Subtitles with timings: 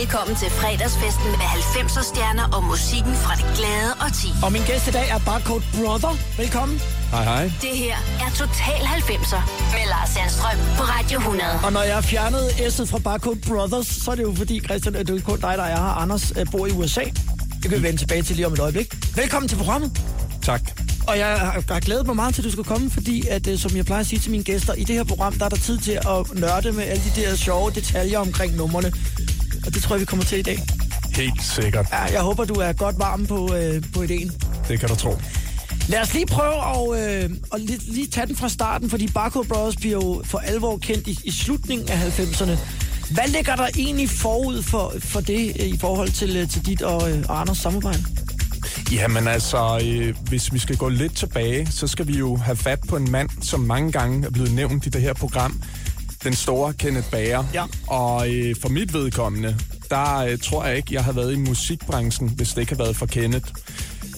[0.00, 4.28] Velkommen til fredagsfesten med 90'er stjerner og musikken fra det glade og ti.
[4.44, 6.14] Og min gæst i dag er Barcode Brother.
[6.42, 6.76] Velkommen.
[7.14, 7.44] Hej, hej.
[7.66, 9.42] Det her er Total 90'er
[9.74, 11.60] med Lars Sandstrøm på Radio 100.
[11.66, 14.94] Og når jeg har fjernet S'et fra Barcode Brothers, så er det jo fordi, Christian,
[14.96, 15.94] at det er kun dig, der er her.
[16.02, 17.04] Anders øh, bor i USA.
[17.62, 18.88] Det kan vi vende tilbage til lige om et øjeblik.
[19.16, 20.02] Velkommen til programmet.
[20.42, 20.62] Tak.
[21.08, 23.58] Og jeg har, har glædet mig meget til, at du skal komme, fordi at, øh,
[23.58, 25.56] som jeg plejer at sige til mine gæster, i det her program, der er der
[25.56, 28.92] tid til at nørde med alle de der sjove detaljer omkring numrene.
[29.66, 30.58] Og det tror jeg, vi kommer til i dag.
[31.16, 31.86] Helt sikkert.
[31.92, 34.32] Ja, jeg håber, du er godt varm på, øh, på ideen.
[34.68, 35.16] Det kan du tro.
[35.88, 39.48] Lad os lige prøve at, øh, at lige, lige tage den fra starten, fordi Barcode
[39.48, 42.58] Brothers bliver jo for alvor kendt i, i slutningen af 90'erne.
[43.10, 46.82] Hvad ligger der egentlig forud for, for det øh, i forhold til, øh, til dit
[46.82, 48.04] og, øh, og Anders samarbejde?
[48.92, 52.78] Jamen altså, øh, hvis vi skal gå lidt tilbage, så skal vi jo have fat
[52.88, 55.62] på en mand, som mange gange er blevet nævnt i det her program.
[56.26, 57.44] Den store Kenneth Bager.
[57.54, 57.64] Ja.
[57.86, 59.56] Og øh, for mit vedkommende,
[59.90, 62.96] der øh, tror jeg ikke, jeg har været i musikbranchen, hvis det ikke har været
[62.96, 63.46] for Kenneth.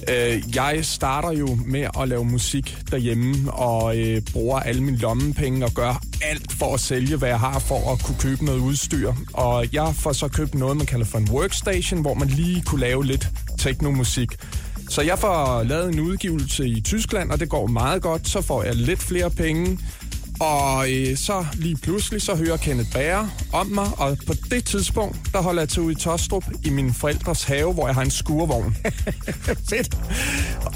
[0.09, 5.65] Øh, jeg starter jo med at lave musik derhjemme, og øh, bruger alle mine lommepenge
[5.65, 9.13] og gør alt for at sælge, hvad jeg har, for at kunne købe noget udstyr.
[9.33, 12.81] Og jeg får så købt noget, man kalder for en workstation, hvor man lige kunne
[12.81, 14.29] lave lidt teknomusik.
[14.89, 18.29] Så jeg får lavet en udgivelse i Tyskland, og det går meget godt.
[18.29, 19.79] Så får jeg lidt flere penge.
[20.41, 25.19] Og øh, så lige pludselig, så hører Kenneth Bager om mig, og på det tidspunkt,
[25.33, 28.11] der holder jeg til ude i Tostrup i min forældres have, hvor jeg har en
[28.11, 28.77] skurvogn.
[29.71, 29.99] Fedt.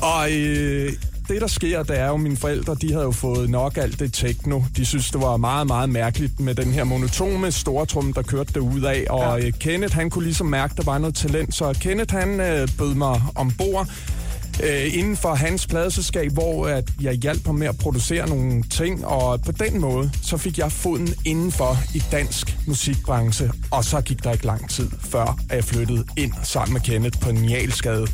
[0.03, 0.93] Og øh,
[1.29, 3.99] det, der sker, det er jo, at mine forældre, de havde jo fået nok alt
[4.01, 4.61] det techno.
[4.77, 8.61] De synes, det var meget, meget mærkeligt med den her monotone stortrum, der kørte det
[8.61, 9.05] ud af.
[9.11, 9.47] Og Ja.
[9.47, 11.55] øh, Kenneth, han kunne ligesom mærke, der var noget talent.
[11.55, 13.89] Så Kenneth, han øh, bød mig ombord
[14.63, 19.07] øh, inden for hans pladeselskab, hvor at jeg hjalp ham med at producere nogle ting,
[19.07, 24.25] og på den måde, så fik jeg foden indenfor i dansk musikbranche, og så gik
[24.25, 28.07] der ikke lang tid, før at jeg flyttede ind sammen med Kenneth på Nialskade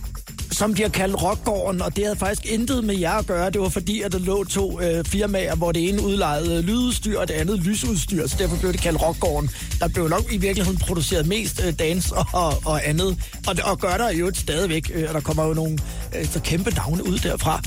[0.52, 3.50] som de har kaldt Rockgården, og det havde faktisk intet med jer at gøre.
[3.50, 7.28] Det var fordi, at der lå to øh, firmaer, hvor det ene udlejede lydudstyr, og
[7.28, 9.50] det andet lysudstyr, så derfor blev det kaldt Rockgården.
[9.80, 13.96] Der blev nok i virkeligheden produceret mest øh, dans og, og andet, og, og gør
[13.96, 15.78] der jo stadigvæk, øh, og der kommer jo nogle
[16.16, 17.62] øh, så kæmpe navne ud derfra.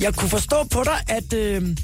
[0.00, 1.32] Jeg kunne forstå på dig, at...
[1.32, 1.76] Øh,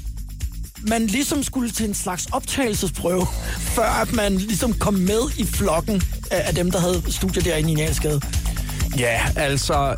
[0.87, 3.27] man ligesom skulle til en slags optagelsesprøve,
[3.75, 6.01] før at man ligesom kom med i flokken
[6.31, 8.21] af, af dem, der havde studier derinde i Njalsgade.
[8.97, 9.95] Ja, altså,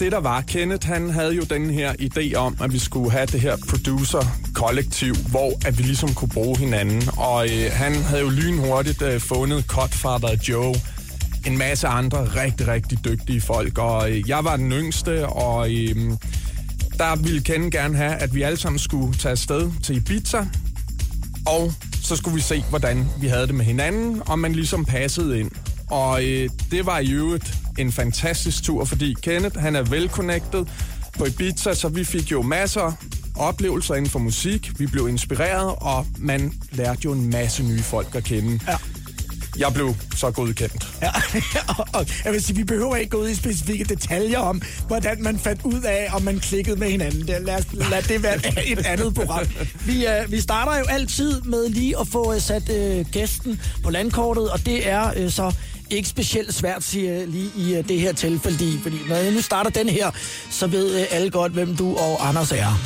[0.00, 3.26] det der var, Kenneth, han havde jo den her idé om, at vi skulle have
[3.26, 7.02] det her producer-kollektiv, hvor at vi ligesom kunne bruge hinanden.
[7.16, 10.74] Og øh, han havde jo lynhurtigt øh, fundet Cutfather Joe,
[11.46, 13.78] en masse andre rigtig, rigtig dygtige folk.
[13.78, 15.96] Og øh, jeg var den yngste, og øh,
[16.98, 20.46] der ville Ken gerne have, at vi alle sammen skulle tage afsted til Ibiza,
[21.46, 21.72] og
[22.02, 25.50] så skulle vi se, hvordan vi havde det med hinanden, og man ligesom passede ind.
[25.90, 30.64] Og øh, det var i øvrigt en fantastisk tur, fordi Kenneth, han er velconnected
[31.18, 32.92] på Ibiza, så vi fik jo masser
[33.36, 34.80] oplevelser inden for musik.
[34.80, 38.60] Vi blev inspireret, og man lærte jo en masse nye folk at kende.
[38.68, 38.76] Ja.
[39.58, 40.88] Jeg blev så godkendt.
[41.02, 41.10] Ja,
[41.68, 45.22] og, og jeg vil sige, vi behøver ikke gå ud i specifikke detaljer om, hvordan
[45.22, 47.26] man fandt ud af, om man klikkede med hinanden.
[47.26, 48.36] Det, lad, os, lad det være
[48.66, 49.46] et andet program.
[49.86, 53.90] Vi, uh, vi starter jo altid med lige at få uh, sat uh, gæsten på
[53.90, 55.54] landkortet, og det er uh, så
[55.90, 59.32] ikke specielt svært, siger jeg lige i øh, det her tilfælde, fordi, fordi når jeg
[59.32, 60.10] nu starter den her,
[60.50, 62.80] så ved øh, alle godt, hvem du og Anders er.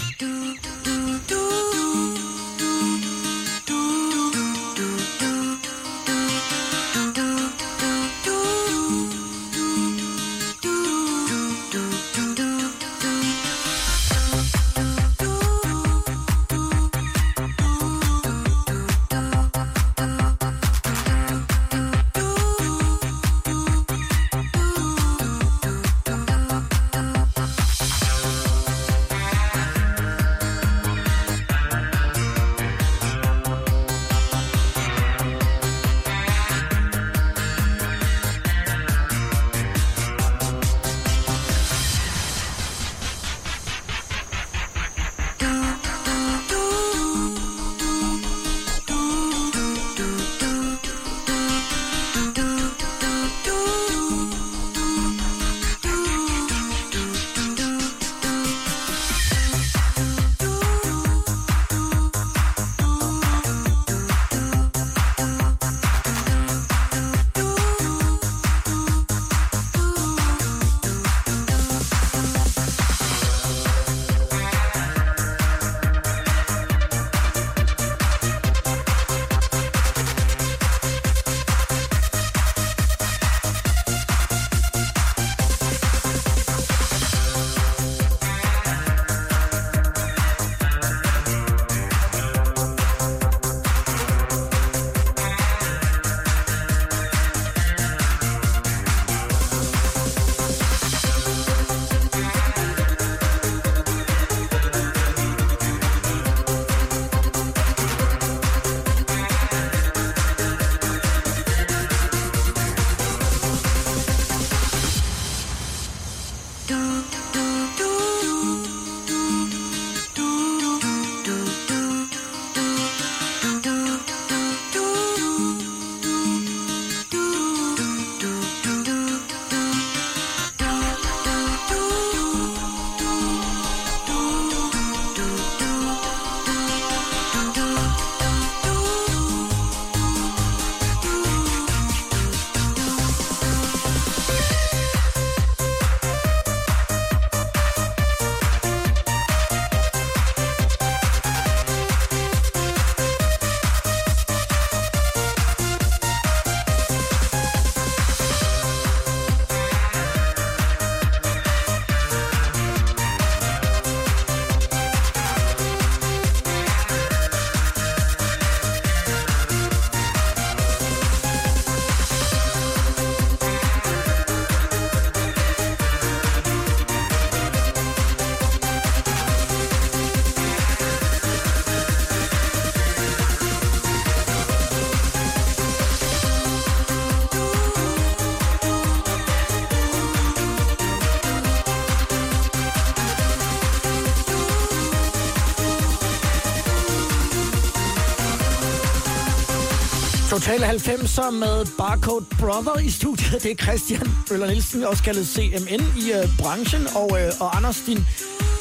[200.45, 203.43] Total 90'er med Barcode Brother i studiet.
[203.43, 206.87] Det er Christian Møller Nielsen, også kaldet CMN i øh, branchen.
[206.95, 207.99] Og, øh, og Anders, din,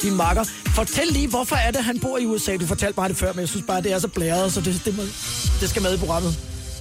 [0.01, 0.43] din makker.
[0.75, 2.57] Fortæl lige, hvorfor er det, han bor i USA?
[2.57, 4.81] Du fortalte bare det før, men jeg synes bare, det er så blæret, så det,
[4.85, 5.03] det, må,
[5.61, 6.39] det skal med i programmet.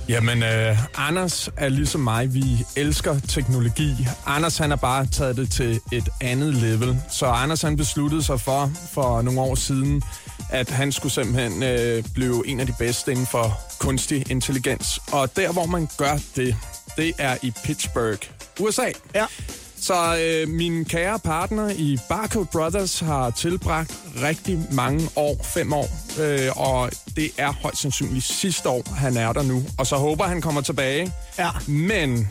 [0.09, 2.35] Jamen, øh, Anders er ligesom mig.
[2.35, 2.45] Vi
[2.77, 3.97] elsker teknologi.
[4.27, 7.01] Anders, han har bare taget det til et andet level.
[7.11, 10.03] Så Anders, han besluttede sig for, for nogle år siden,
[10.51, 15.01] at han skulle simpelthen øh, blive en af de bedste inden for kunstig intelligens.
[15.13, 16.57] Og der, hvor man gør det,
[16.97, 18.19] det er i Pittsburgh,
[18.61, 18.91] USA.
[19.15, 19.27] Ja.
[19.77, 25.89] Så øh, min kære partner i Barcode Brothers har tilbragt rigtig mange år, fem år,
[26.21, 29.63] øh, og det er højst sandsynligt sidste år, han er der nu.
[29.79, 31.13] Og så håber han kommer tilbage.
[31.39, 31.51] Ja.
[31.67, 32.29] Men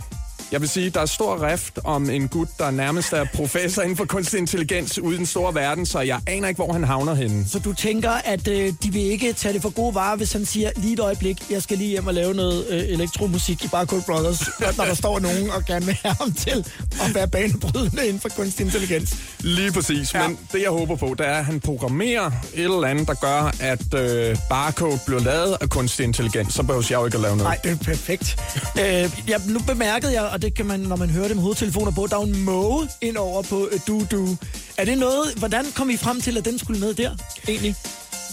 [0.51, 3.98] jeg vil sige, der er stor rift om en gut, der nærmest er professor inden
[3.98, 7.13] for kunstig intelligens ude i den store verden, så jeg aner ikke, hvor han havner
[7.13, 7.45] henne.
[7.48, 10.45] Så du tænker, at øh, de vil ikke tage det for gode varer, hvis han
[10.45, 14.03] siger, lige et øjeblik, jeg skal lige hjem og lave noget øh, elektromusik i Barcode
[14.07, 14.39] Brothers,
[14.77, 16.65] når der står nogen og gerne vil have ham til
[17.01, 19.15] at være banebrydende inden for kunstig intelligens.
[19.39, 20.21] Lige præcis, Ja.
[20.21, 20.27] ja.
[20.27, 23.51] men det jeg håber på, det er, at han programmerer et eller andet, der gør,
[23.59, 26.53] at øh, barcode bliver lavet af kunstig intelligens.
[26.53, 27.50] Så behøver jeg jo ikke at lave noget.
[27.50, 28.39] Nej, det er perfekt.
[28.81, 31.91] øh, ja, nu bemærkede jeg, og det kan man, når man hører det med hovedtelefoner
[31.91, 34.38] på, der er en måge ind over på øh, Du Du.
[34.77, 37.11] Er det noget, hvordan kom I frem til, at den skulle med der,
[37.47, 37.75] egentlig?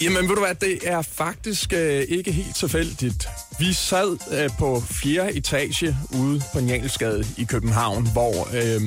[0.01, 3.29] Jamen ved du hvad, det er faktisk øh, ikke helt tilfældigt.
[3.59, 8.81] Vi sad øh, på fjerde etage ude på Njalsgade i København, hvor øh,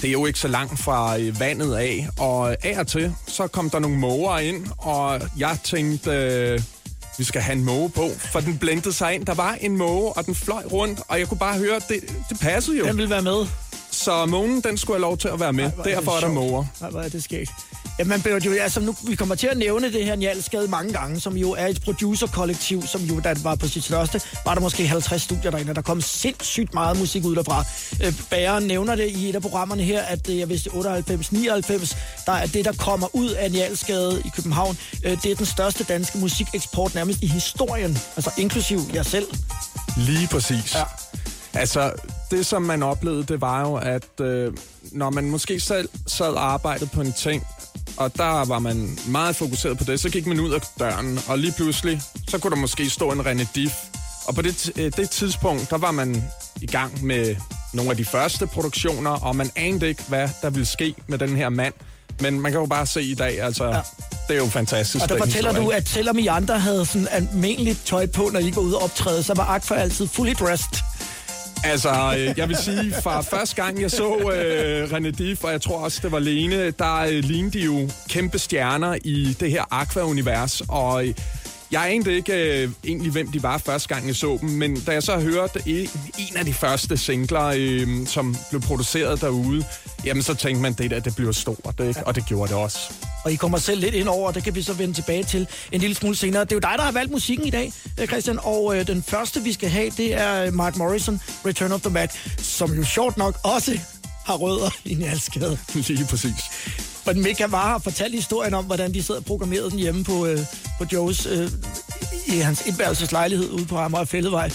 [0.00, 2.08] det er jo ikke så langt fra øh, vandet af.
[2.18, 6.10] Og af og til, så kom der nogle måger ind, og jeg tænkte...
[6.10, 6.60] Øh,
[7.18, 9.26] vi skal have en måge på, for den blændte sig ind.
[9.26, 12.40] Der var en måge, og den fløj rundt, og jeg kunne bare høre, det, det
[12.40, 12.84] passede jo.
[12.84, 13.46] Den vil være med.
[14.04, 15.70] Så mågen, den skulle have lov til at være med.
[15.70, 16.64] hvor er Derfor er der måger.
[16.80, 17.48] Nej, hvor er det sket.
[17.98, 20.92] Ja, man bliver jo, altså nu, vi kommer til at nævne det her Njalskade mange
[20.92, 24.54] gange, som jo er et producerkollektiv, som jo, da det var på sit største, var
[24.54, 27.64] der måske 50 studier derinde, der kom sindssygt meget musik ud derfra.
[28.04, 32.32] Øh, Bæren nævner det i et af programmerne her, at det er vist 98-99, der
[32.32, 34.78] er det, der kommer ud af Njalskade i København.
[35.04, 39.26] Øh, det er den største danske musikeksport nærmest i historien, altså inklusiv jer selv.
[39.96, 40.74] Lige præcis.
[40.74, 40.82] Ja.
[41.54, 41.92] Altså,
[42.30, 44.52] det som man oplevede, det var jo, at øh,
[44.92, 47.46] når man måske selv sad og arbejdede på en ting,
[47.96, 51.38] og der var man meget fokuseret på det, så gik man ud af døren, og
[51.38, 53.74] lige pludselig, så kunne der måske stå en René Diff.
[54.26, 56.24] Og på det, øh, det tidspunkt, der var man
[56.60, 57.36] i gang med
[57.72, 61.36] nogle af de første produktioner, og man anede ikke, hvad der ville ske med den
[61.36, 61.74] her mand.
[62.20, 63.80] Men man kan jo bare se i dag, altså, ja.
[64.28, 65.02] det er jo fantastisk.
[65.02, 65.66] Og der fortæller historie.
[65.66, 68.82] du, at selvom I andre havde sådan almindeligt tøj på, når I var ude og
[68.82, 70.82] optræde, så var Aqua altid fully dressed.
[71.64, 75.60] Altså, øh, jeg vil sige, fra første gang jeg så øh, René Diff, og jeg
[75.60, 79.64] tror også, det var Lene, der øh, lignede de jo kæmpe stjerner i det her
[79.70, 81.14] Aqua-univers, og øh,
[81.72, 84.92] jeg anede ikke øh, egentlig, hvem de var første gang, jeg så dem, men da
[84.92, 85.88] jeg så hørte en,
[86.18, 89.64] en af de første singler, øh, som blev produceret derude,
[90.04, 92.06] jamen så tænkte man, det der, det bliver stort, ikke?
[92.06, 92.78] og det gjorde det også.
[93.24, 95.46] Og I kommer selv lidt ind over, og det kan vi så vende tilbage til
[95.72, 96.44] en lille smule senere.
[96.44, 99.02] Det er jo dig, der har valgt musikken i dag, øh, Christian, og øh, den
[99.02, 103.16] første, vi skal have, det er Mark Morrison, Return of the Mac, som jo sjovt
[103.16, 103.78] nok også
[104.26, 105.58] har rødder i Njalskade.
[105.88, 106.91] Lige præcis.
[107.06, 110.26] Og Mika var og fortalte historien om, hvordan de sad og programmerede den hjemme på,
[110.26, 110.38] øh,
[110.78, 111.50] på Joes, øh,
[112.26, 114.50] i hans etværelses lejlighed ude på Amager Fældevej.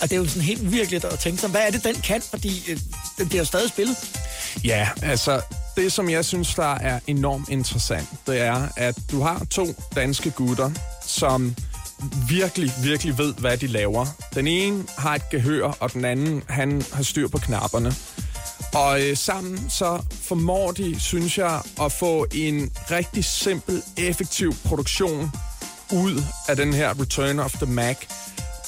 [0.00, 2.22] Og det er jo sådan helt virkeligt at tænke sig, hvad er det, den kan?
[2.22, 2.78] Fordi øh,
[3.18, 3.96] den bliver stadig spillet.
[4.64, 5.40] Ja, altså,
[5.76, 10.30] det som jeg synes, der er enormt interessant, det er, at du har to danske
[10.30, 10.70] gutter,
[11.06, 11.56] som
[12.28, 14.06] virkelig, virkelig ved, hvad de laver.
[14.34, 17.94] Den ene har et gehør, og den anden, han har styr på knapperne.
[18.74, 25.32] Og øh, sammen så formår de, synes jeg, at få en rigtig simpel, effektiv produktion
[25.92, 27.96] ud af den her Return of the Mac.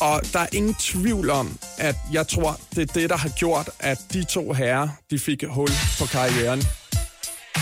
[0.01, 3.71] Og der er ingen tvivl om, at jeg tror, det er det, der har gjort,
[3.81, 5.69] at de to herrer, de fik hul
[5.99, 6.63] på karrieren.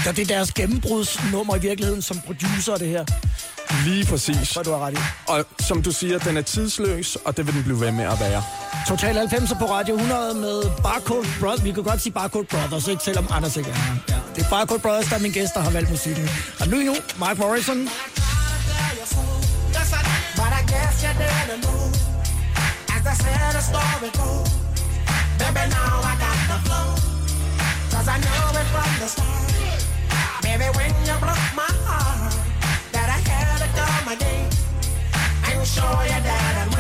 [0.05, 3.05] Så det er deres gennembrudsnummer i virkeligheden som producer, det her.
[3.85, 4.49] Lige præcis.
[4.49, 5.01] Så du har ret i.
[5.29, 8.21] Og som du siger, den er tidsløs, og det vil den blive ved med at
[8.21, 8.43] være.
[8.89, 11.65] Total 90 på Radio 100 med Barcode Brothers.
[11.65, 13.95] Vi kan godt sige Barcode Brothers, ikke selvom Anders ikke er her.
[14.09, 14.15] Ja.
[14.37, 16.29] Det er Barcode Brothers, der er min gæst, der har valgt musikken.
[16.61, 17.89] Og nu nu, Mark Morrison.
[20.41, 21.65] But I guess you didn't.
[22.95, 24.49] As I said, the story goes.
[25.41, 26.89] Baby, now I got the flow.
[27.93, 29.51] Cause I know it from the start.
[30.45, 32.35] Baby, when you broke my heart,
[32.95, 34.49] that I had to come again.
[35.47, 36.80] And show you that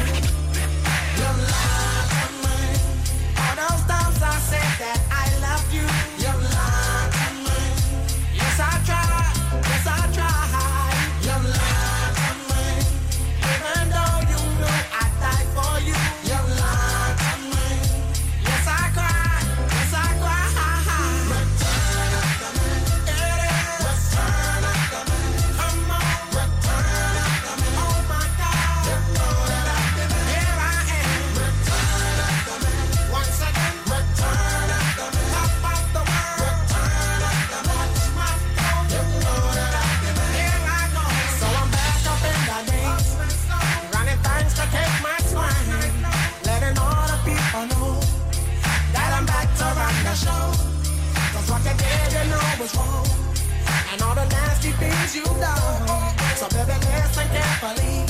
[55.11, 58.07] So baby, listen carefully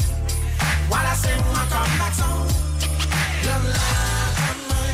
[0.90, 2.46] while I sing my comeback song.
[3.48, 4.84] Lied to me.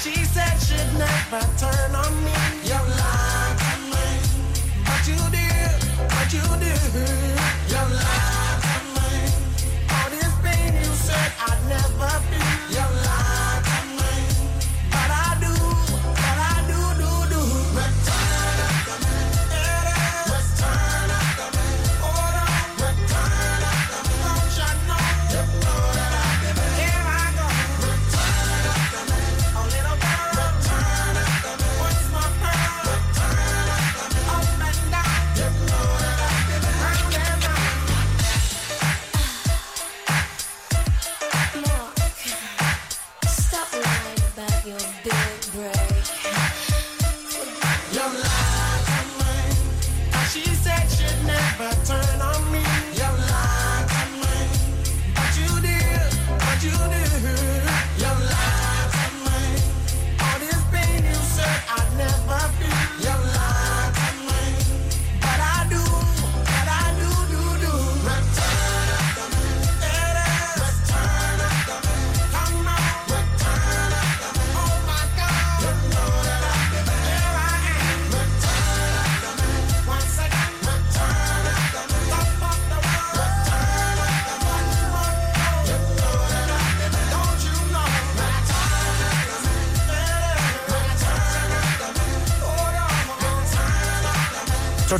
[0.00, 2.09] She said she'd never turn on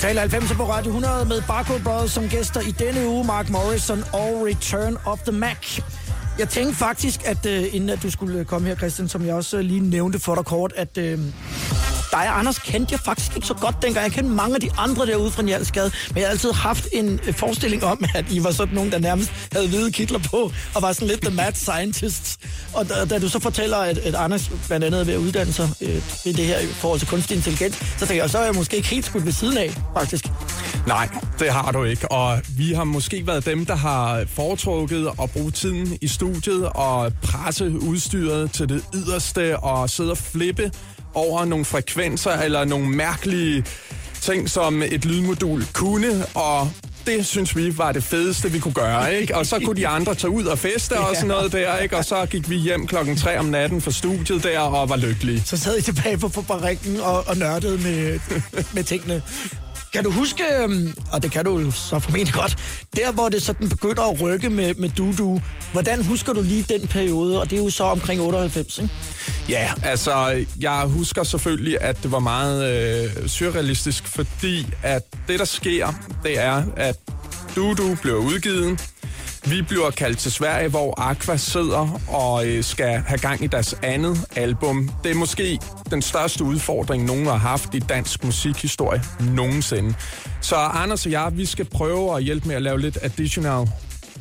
[0.01, 4.05] Total 90 på Radio 100 med Barco Brothers som gæster i denne uge, Mark Morrison
[4.13, 5.81] og Return of the Mac.
[6.39, 9.35] Jeg tænkte faktisk, at øh, inden at du skulle øh, komme her, Christian, som jeg
[9.35, 11.19] også øh, lige nævnte for dig kort, at øh,
[12.13, 14.05] dig og Anders kendte jeg faktisk ikke så godt dengang.
[14.05, 17.21] Jeg kendte mange af de andre derude fra Njalsgade, men jeg har altid haft en
[17.27, 20.83] øh, forestilling om, at I var sådan nogen, der nærmest havde hvide kitler på, og
[20.83, 22.39] var sådan lidt the mad scientists.
[22.75, 25.53] Og da, da du så fortæller, at, at Anders blandt andet er ved at uddanne
[25.53, 28.45] sig øh, i det her i forhold til kunstig intelligens, så tænker jeg, så er
[28.45, 30.25] jeg måske ikke helt skudt ved siden af, faktisk.
[30.87, 31.09] Nej,
[31.39, 32.13] det har du ikke.
[32.13, 37.13] Og vi har måske været dem, der har foretrukket at bruge tiden i studiet og
[37.23, 40.71] presse udstyret til det yderste og sidde og flippe
[41.15, 43.65] over nogle frekvenser eller nogle mærkelige
[44.21, 46.71] ting, som et lydmodul kunne, og
[47.07, 49.37] det synes vi var det fedeste, vi kunne gøre, ikke?
[49.37, 51.97] Og så kunne de andre tage ud og feste og sådan noget der, ikke?
[51.97, 55.43] Og så gik vi hjem klokken 3 om natten fra studiet der og var lykkelige.
[55.47, 58.21] Så sad I tilbage på fabrikken og, og nørdede med,
[58.75, 59.23] med tingene.
[59.93, 62.57] Kan du huske, øhm, og det kan du så formentlig godt,
[62.97, 65.41] der hvor det sådan begynder at rykke med, med Dudu,
[65.73, 67.41] hvordan husker du lige den periode?
[67.41, 68.95] Og det er jo så omkring 98, ikke?
[69.49, 72.73] Ja, altså, jeg husker selvfølgelig, at det var meget
[73.25, 76.97] øh, surrealistisk, fordi at det, der sker, det er, at
[77.57, 78.81] Dudu bliver udgivet.
[79.47, 83.75] Vi bliver kaldt til Sverige, hvor Aqua sidder og øh, skal have gang i deres
[83.83, 84.91] andet album.
[85.05, 85.59] Det er måske
[85.91, 89.95] den største udfordring, nogen har haft i dansk musikhistorie nogensinde.
[90.41, 93.69] Så Anders og jeg, vi skal prøve at hjælpe med at lave lidt additional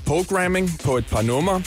[0.06, 1.62] programming på et par numre.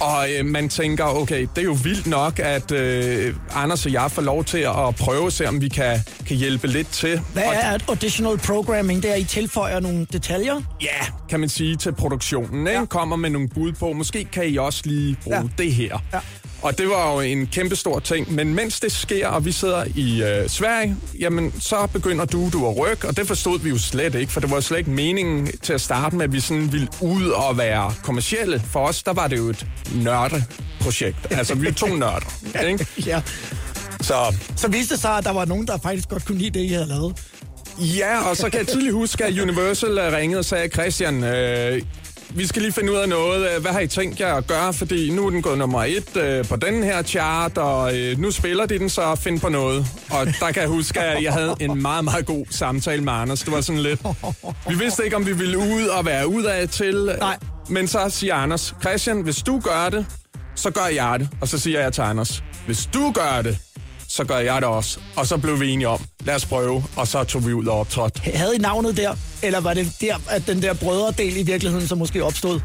[0.00, 4.10] Og øh, man tænker, okay, det er jo vildt nok, at øh, Anders og jeg
[4.10, 7.20] får lov til at prøve at se, om vi kan, kan hjælpe lidt til.
[7.32, 9.02] Hvad er additional programming?
[9.02, 10.60] Det er, I tilføjer nogle detaljer?
[10.82, 12.66] Ja, kan man sige til produktionen.
[12.66, 12.78] Ikke?
[12.78, 12.84] Ja.
[12.84, 15.62] Kommer med nogle bud på, måske kan I også lige bruge ja.
[15.64, 15.98] det her.
[16.12, 16.18] Ja.
[16.62, 18.34] Og det var jo en kæmpe stor ting.
[18.34, 22.68] Men mens det sker, og vi sidder i øh, Sverige, jamen så begynder du, du
[22.68, 23.08] at rykke.
[23.08, 25.80] Og det forstod vi jo slet ikke, for det var slet ikke meningen til at
[25.80, 28.62] starte med, at vi sådan ville ud og være kommercielle.
[28.72, 31.16] For os, der var det jo et nørdeprojekt.
[31.30, 32.66] Altså, vi er to nørder.
[32.66, 32.86] Ikke?
[33.06, 33.22] Ja.
[34.00, 36.64] Så Så viste det sig, at der var nogen, der faktisk godt kunne lide det,
[36.64, 37.16] I havde lavet.
[37.78, 41.82] Ja, og så kan jeg tydeligt huske, at Universal ringede og sagde, Christian, øh,
[42.30, 43.54] vi skal lige finde ud af noget.
[43.56, 44.72] Øh, Hvad har I tænkt jer at gøre?
[44.72, 48.30] Fordi nu er den gået nummer et øh, på den her chart, og øh, nu
[48.30, 49.86] spiller de den, så find på noget.
[50.10, 53.40] Og der kan jeg huske, at jeg havde en meget, meget god samtale med Anders.
[53.42, 54.00] Det var sådan lidt...
[54.68, 57.10] Vi vidste ikke, om vi ville ud og være udad til.
[57.20, 57.38] Nej.
[57.68, 60.06] Men så siger Anders, Christian, hvis du gør det,
[60.54, 61.28] så gør jeg det.
[61.40, 63.58] Og så siger jeg til Anders, hvis du gør det,
[64.16, 64.98] så gør jeg det også.
[65.16, 67.80] Og så blev vi enige om, lad os prøve, og så tog vi ud og
[67.80, 68.20] optrådte.
[68.34, 69.14] Havde I navnet der?
[69.42, 72.60] Eller var det der, at den der brødredel i virkeligheden så måske opstod?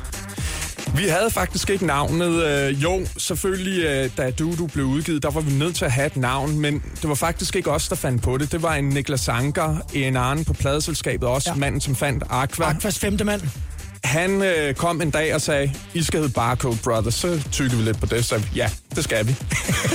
[0.96, 2.44] Vi havde faktisk ikke navnet.
[2.44, 6.08] Øh, jo, selvfølgelig, øh, da Dudu blev udgivet, der var vi nødt til at have
[6.08, 8.52] et navn, men det var faktisk ikke os, der fandt på det.
[8.52, 11.56] Det var en Niklas Anker, en anden på pladeselskabet, også ja.
[11.56, 12.70] manden, som fandt Aqua.
[12.70, 13.42] Aquas femte mand.
[14.04, 17.14] Han øh, kom en dag og sagde, I skal hedde Barcode Brothers.
[17.14, 19.36] Så tykkede vi lidt på det, så ja, det skal vi.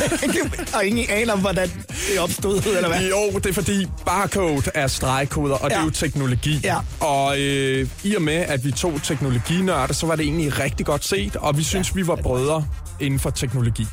[0.76, 1.68] og ingen aner hvordan
[2.12, 3.08] det opstod, eller hvad?
[3.08, 5.76] Jo, det er fordi barcode er stregkoder, og ja.
[5.76, 6.60] det er jo teknologi.
[6.64, 6.76] Ja.
[7.00, 11.04] Og øh, i og med, at vi to teknologinørder, så var det egentlig rigtig godt
[11.04, 11.94] set, og vi synes, ja.
[11.94, 12.66] vi var brødre
[13.00, 13.86] inden for teknologi.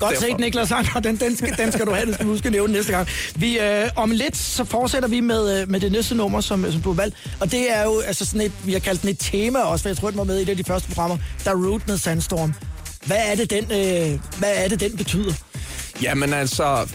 [0.00, 1.00] Godt set, Niklas Anker.
[1.00, 3.08] Den, den, skal, den skal du have, det skal du huske at nævne næste gang.
[3.36, 6.82] Vi, øh, om lidt, så fortsætter vi med, øh, med det næste nummer, som, som
[6.82, 7.16] du har valgt.
[7.40, 9.88] Og det er jo altså sådan et, vi har kaldt den et tema også, for
[9.88, 11.98] jeg tror, den var med i et af de første programmer, der er Root med
[11.98, 12.54] Sandstorm.
[13.06, 15.32] Hvad er det, den, øh, hvad er det, den betyder?
[16.02, 16.88] Jamen altså,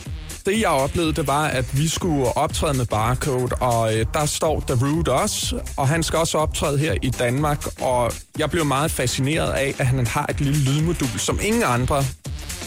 [0.46, 4.64] det jeg oplevede, det var, at vi skulle optræde med Barcode, og øh, der står
[4.68, 8.92] The Root også, og han skal også optræde her i Danmark, og jeg blev meget
[8.92, 12.04] fascineret af, at han har et lille lydmodul, som ingen andre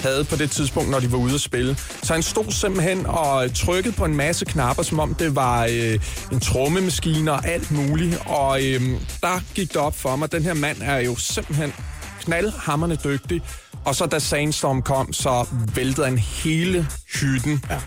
[0.01, 1.77] havde på det tidspunkt, når de var ude at spille.
[2.03, 5.99] Så han stod simpelthen og trykkede på en masse knapper, som om det var øh,
[6.33, 8.19] en trommemaskine og alt muligt.
[8.27, 8.81] Og øh,
[9.23, 11.73] der gik det op for mig, den her mand er jo simpelthen
[12.21, 13.43] knaldhammerne dygtig.
[13.85, 16.87] Og så da Sandstorm kom, så væltede han hele
[17.21, 17.65] hytten.
[17.71, 17.79] Ja.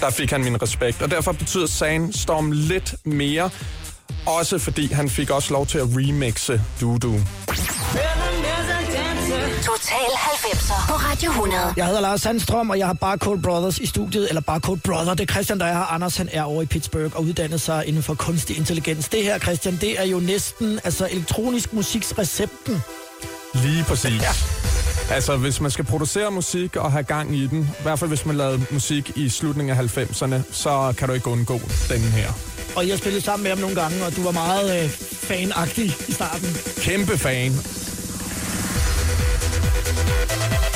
[0.00, 1.02] Der fik han min respekt.
[1.02, 3.50] Og derfor betyder Sandstorm lidt mere.
[4.26, 7.14] Også fordi han fik også lov til at remixe Dudu.
[10.08, 11.72] Total 90'er på Radio 100.
[11.76, 15.14] Jeg hedder Lars Sandstrøm, og jeg har Barcode Brothers i studiet, eller Barcode Brother.
[15.14, 15.92] Det er Christian, der er her.
[15.92, 19.08] Anders, han er over i Pittsburgh og uddannet sig inden for kunstig intelligens.
[19.08, 22.82] Det her, Christian, det er jo næsten altså elektronisk musiks recepten.
[23.54, 24.22] Lige præcis.
[24.22, 24.30] Ja.
[25.14, 28.26] Altså, hvis man skal producere musik og have gang i den, i hvert fald hvis
[28.26, 32.32] man lavede musik i slutningen af 90'erne, så kan du ikke undgå den her.
[32.76, 36.12] Og jeg spillede sammen med ham nogle gange, og du var meget øh, fanagtig i
[36.12, 36.56] starten.
[36.76, 37.52] Kæmpe fan.
[39.98, 40.67] Thank you.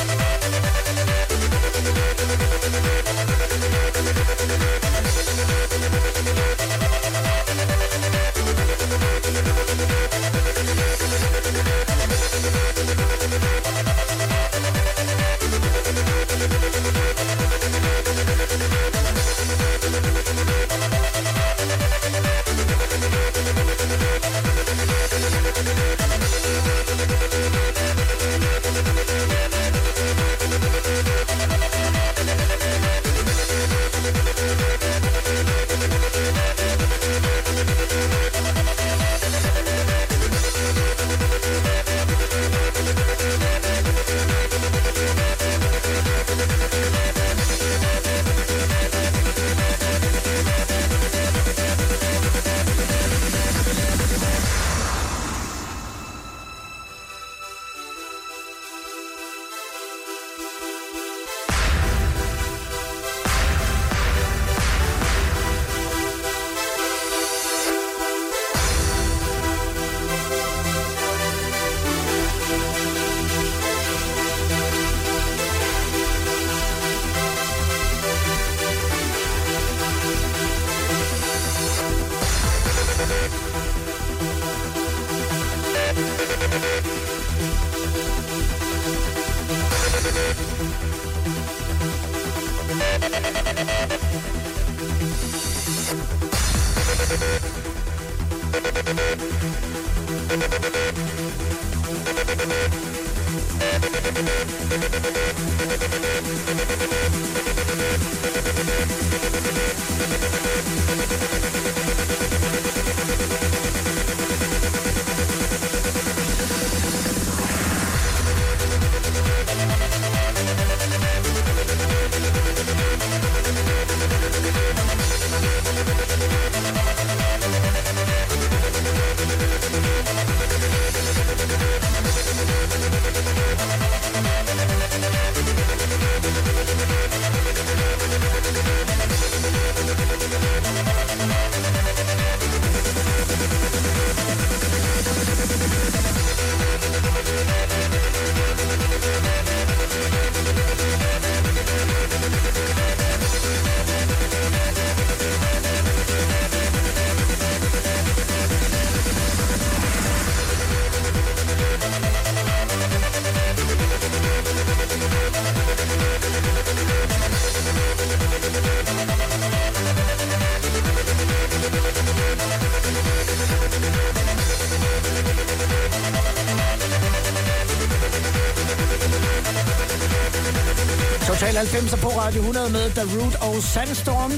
[182.27, 184.33] Radio 100 med The Root og Sandstorm.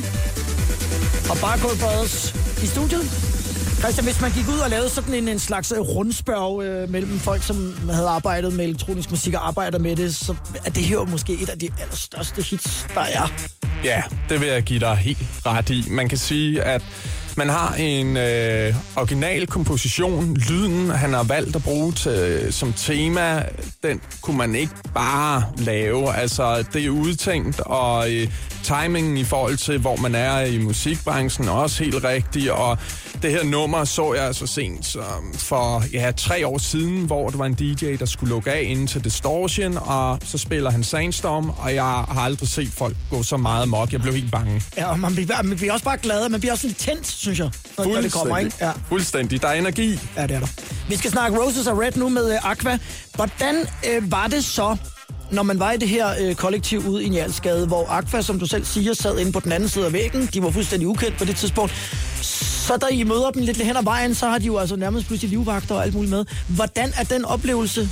[1.30, 3.04] Og Barcode Brothers i studiet.
[3.78, 7.18] Christian, hvis man gik ud og lavede sådan en, en slags øh, rundspørg øh, mellem
[7.18, 11.04] folk, som havde arbejdet med elektronisk musik og arbejder med det, så er det her
[11.04, 13.32] måske et af de allerstørste hits, der er.
[13.84, 15.84] Ja, det vil jeg give dig helt ret i.
[15.90, 16.82] Man kan sige, at
[17.36, 20.36] man har en øh, original komposition.
[20.36, 23.42] Lyden, han har valgt at bruge til, øh, som tema,
[23.82, 26.14] den kunne man ikke bare lave.
[26.14, 28.28] Altså, det er udtænkt, og øh,
[28.62, 32.52] timingen i forhold til, hvor man er i musikbranchen, er også helt rigtig.
[32.52, 32.78] Og
[33.24, 37.36] det her nummer så jeg så sent som for ja, tre år siden, hvor der
[37.36, 41.50] var en DJ, der skulle lukke af ind til Distortion, og så spiller han Sandstorm,
[41.50, 43.92] og jeg har aldrig set folk gå så meget mok.
[43.92, 44.62] Jeg blev helt bange.
[44.76, 47.38] Ja, og man bliver, man bliver også bare glad, man bliver også lidt tændt, synes
[47.38, 48.52] jeg, når, når det kommer, ikke?
[48.60, 48.70] Ja.
[48.88, 49.42] Fuldstændig.
[49.42, 50.00] Der er energi.
[50.16, 50.48] Ja, det er der.
[50.88, 52.78] Vi skal snakke Roses are Red nu med øh, Aqua.
[53.14, 53.54] Hvordan
[53.90, 54.76] øh, var det så,
[55.30, 58.46] når man var i det her øh, kollektiv ude i Njalsgade, hvor Aqua, som du
[58.46, 60.28] selv siger, sad inde på den anden side af væggen.
[60.34, 61.72] De var fuldstændig ukendt på det tidspunkt.
[62.66, 65.06] Så da I møder dem lidt hen ad vejen, så har de jo altså nærmest
[65.06, 66.24] pludselig livvagter og alt muligt med.
[66.48, 67.88] Hvordan er den oplevelse?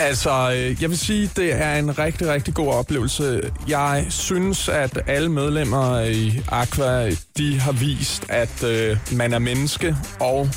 [0.00, 3.50] Altså, øh, jeg vil sige, det er en rigtig, rigtig god oplevelse.
[3.68, 9.96] Jeg synes, at alle medlemmer i Aqua, de har vist, at øh, man er menneske,
[10.20, 10.48] og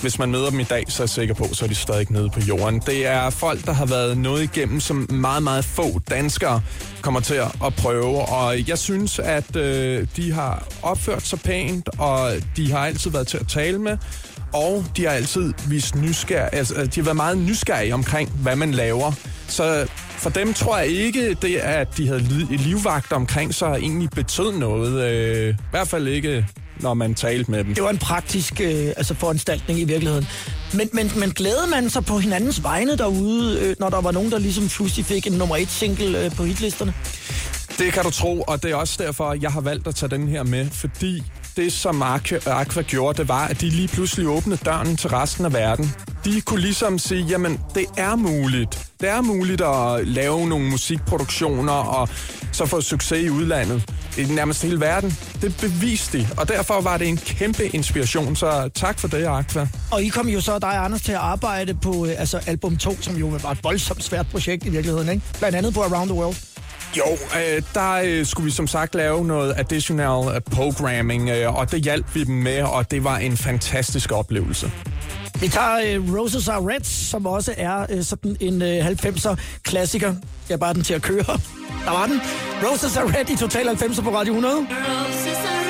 [0.00, 2.06] hvis man møder dem i dag, så er jeg sikker på, så er de stadig
[2.10, 2.80] nede på jorden.
[2.86, 6.62] Det er folk, der har været noget igennem, som meget, meget få danskere
[7.00, 8.18] kommer til at prøve.
[8.18, 13.26] Og jeg synes, at øh, de har opført sig pænt, og de har altid været
[13.26, 13.96] til at tale med.
[14.52, 18.70] Og de har altid vist nysgerrig, altså, de har været meget nysgerrige omkring, hvad man
[18.70, 19.12] laver.
[19.48, 19.86] Så
[20.20, 24.52] for dem tror jeg ikke, det at de havde li- livvagt omkring sig egentlig betød
[24.52, 25.10] noget.
[25.10, 26.46] Øh, I hvert fald ikke,
[26.80, 27.74] når man talte med dem.
[27.74, 30.26] Det var en praktisk øh, altså foranstaltning i virkeligheden.
[30.74, 34.30] Men, men, men glædede man sig på hinandens vegne derude, øh, når der var nogen,
[34.30, 36.94] der ligesom pludselig fik en nummer et single øh, på hitlisterne?
[37.78, 40.28] Det kan du tro, og det er også derfor, jeg har valgt at tage den
[40.28, 41.22] her med, fordi
[41.56, 45.44] det, som Aqua, Aqua gjorde, det var, at de lige pludselig åbnede døren til resten
[45.44, 45.94] af verden.
[46.24, 48.86] De kunne ligesom sige, jamen, det er muligt.
[49.00, 52.08] Det er muligt at lave nogle musikproduktioner og
[52.52, 53.90] så få succes i udlandet.
[54.18, 55.18] I nærmest hele verden.
[55.42, 58.36] Det beviste de, og derfor var det en kæmpe inspiration.
[58.36, 59.68] Så tak for det, Aqua.
[59.90, 63.02] Og I kom jo så, dig Anders, til at arbejde på øh, altså album 2,
[63.02, 65.22] som jo var et voldsomt svært projekt i virkeligheden, ikke?
[65.38, 66.36] Blandt andet på Around the World.
[66.98, 71.70] Jo, øh, der øh, skulle vi som sagt lave noget additional øh, programming, øh, og
[71.70, 74.70] det hjalp vi dem med, og det var en fantastisk oplevelse.
[75.40, 80.14] Vi tager øh, Roses Are Red, som også er øh, sådan en øh, 90'er klassiker.
[80.48, 81.24] Jeg bare den til at køre.
[81.84, 82.20] Der var den.
[82.64, 84.56] Roses Are Red i Total 90'er på Radio 100.
[84.56, 85.69] Roses are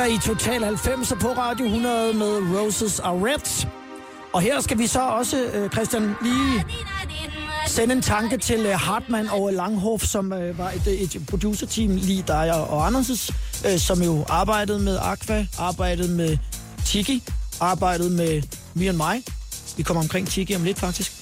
[0.00, 0.10] red.
[0.10, 3.66] I Total 90 på Radio 100 med Roses are Red.
[4.32, 6.64] Og her skal vi så også, øh, Christian, lige
[7.66, 12.24] sende en tanke til øh, Hartmann og Langhoff, som øh, var et, et producerteam, lige
[12.26, 13.34] dig og, og Anders'
[13.68, 16.38] øh, som jo arbejdede med Aqua, arbejdede med
[16.86, 17.22] Tiki,
[17.60, 18.42] arbejdede med
[18.74, 19.22] Me and mig.
[19.76, 21.12] Vi kommer omkring Tiki om lidt, faktisk.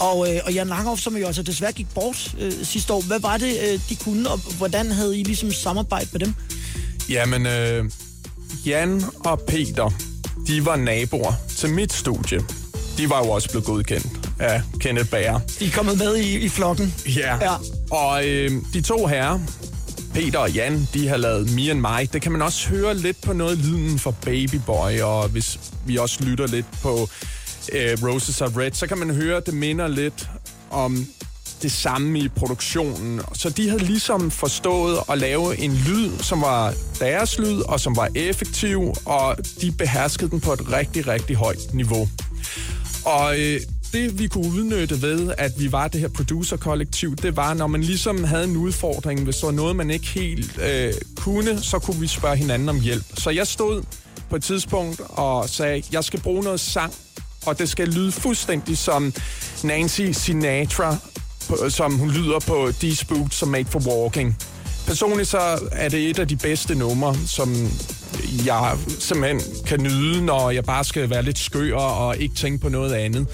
[0.00, 3.00] Og, øh, og Jan Langhoff, som jo altså desværre gik bort øh, sidste år.
[3.00, 6.34] Hvad var det, øh, de kunne, og hvordan havde I ligesom samarbejdet med dem?
[7.10, 7.84] Jamen, øh,
[8.66, 9.90] Jan og Peter,
[10.46, 12.40] de var naboer til mit studie.
[12.98, 15.40] De var jo også blevet godkendt af Kenneth Bager.
[15.58, 16.94] De er kommet med i, i flokken.
[17.16, 17.34] Ja.
[17.34, 17.54] Ja.
[17.90, 19.38] Og øh, de to herrer,
[20.14, 22.08] Peter og Jan, de har lavet Me and My.
[22.12, 25.96] Det kan man også høre lidt på noget lyden for Baby Boy, og hvis vi
[25.96, 27.08] også lytter lidt på
[27.72, 30.28] øh, Roses of Red, så kan man høre, at det minder lidt
[30.70, 31.06] om
[31.62, 33.20] det samme i produktionen.
[33.32, 37.96] Så de havde ligesom forstået at lave en lyd, som var deres lyd, og som
[37.96, 42.08] var effektiv, og de beherskede den på et rigtig, rigtig højt niveau.
[43.04, 43.60] Og øh,
[43.92, 47.82] det, vi kunne udnytte ved, at vi var det her producer-kollektiv, det var, når man
[47.82, 52.00] ligesom havde en udfordring, hvis der var noget, man ikke helt øh, kunne, så kunne
[52.00, 53.04] vi spørge hinanden om hjælp.
[53.14, 53.82] Så jeg stod
[54.30, 56.94] på et tidspunkt og sagde, jeg skal bruge noget sang,
[57.46, 59.14] og det skal lyde fuldstændig som
[59.64, 60.96] Nancy Sinatra,
[61.50, 64.36] på- som hun lyder på These Boots som Made for Walking.
[64.86, 67.54] Personligt så er det et af de bedste numre, som
[68.46, 72.68] jeg simpelthen kan nyde, når jeg bare skal være lidt skør og ikke tænke på
[72.68, 73.26] noget andet.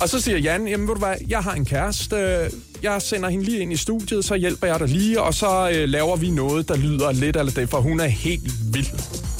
[0.00, 2.50] Og så siger Jan, jamen ved du hvad, jeg har en kæreste,
[2.82, 5.88] jeg sender hende lige ind i studiet, så hjælper jeg dig lige, og så øh,
[5.88, 8.86] laver vi noget, der lyder lidt eller det, for hun er helt vild.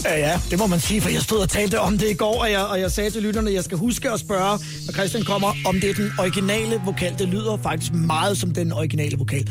[0.05, 2.41] Ja, ja, det må man sige, for jeg stod og talte om det i går,
[2.43, 5.25] og jeg, og jeg sagde til lytterne, at jeg skal huske at spørge, når Christian
[5.25, 7.15] kommer, om det er den originale vokal.
[7.19, 9.51] Det lyder faktisk meget som den originale vokal.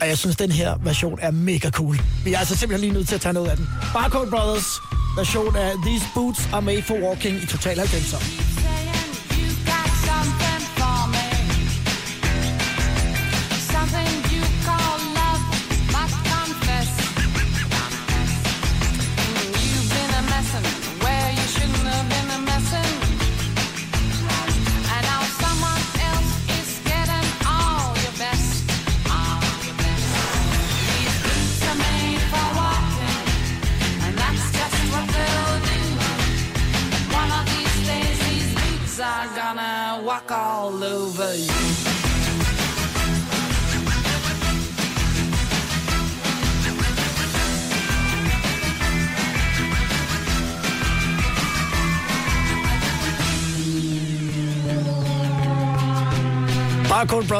[0.00, 2.00] Og jeg synes, den her version er mega cool.
[2.24, 3.66] Vi er altså simpelthen lige nødt til at tage noget af den.
[3.92, 4.66] Barcode Brothers
[5.16, 8.47] version af These Boots Are Made For Walking i Total 90'er.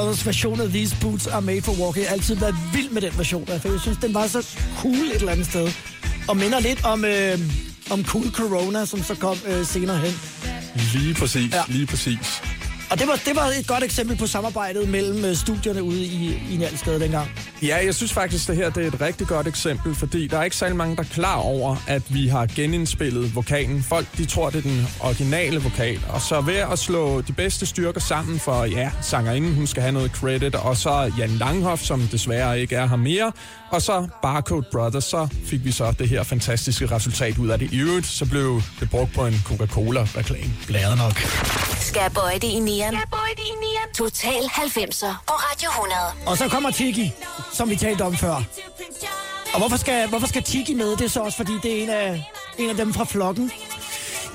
[0.09, 2.03] Brothers version af These Boots Are Made For Walking.
[2.03, 4.95] Jeg har altid været vild med den version, for jeg synes, den var så cool
[4.95, 5.69] et eller andet sted.
[6.29, 7.39] Og minder lidt om, øh,
[7.91, 10.21] om Cool Corona, som så kom øh, senere hen.
[10.95, 11.63] Lige præcis, ja.
[11.69, 12.43] lige præcis.
[12.91, 16.43] Og det var, det var et godt eksempel på samarbejdet mellem øh, studierne ude i,
[16.51, 17.31] i Njalsted dengang.
[17.63, 20.45] Ja, jeg synes faktisk, det her det er et rigtig godt eksempel, fordi der er
[20.45, 23.83] ikke særlig mange, der er klar over, at vi har genindspillet vokalen.
[23.83, 26.01] Folk, de tror, det er den originale vokal.
[26.09, 29.93] Og så ved at slå de bedste styrker sammen for, ja, sangerinden, hun skal have
[29.93, 33.33] noget credit, og så Jan Langhoff, som desværre ikke er her mere,
[33.71, 37.73] og så Barcode Brothers, så fik vi så det her fantastiske resultat ud af det.
[37.73, 40.51] I øvrigt, så blev det brugt på en Coca-Cola-reklame.
[40.67, 41.19] Glad nok.
[41.81, 42.97] Skal jeg bøje det i nieren?
[43.95, 46.01] Total 90'er på Radio 100.
[46.27, 47.13] Og så kommer Tiki,
[47.53, 48.43] som vi talte om før.
[49.53, 50.91] Og hvorfor skal, hvorfor skal Tiki med?
[50.97, 53.53] Det er så også, fordi det er en af, en af dem fra flokken.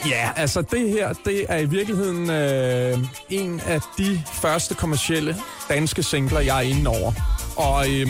[0.10, 2.98] Ja, altså det her, det er i virkeligheden øh,
[3.30, 5.38] en af de første kommercielle
[5.70, 7.14] danske singler, jeg er inde over.
[7.56, 8.08] Og øh,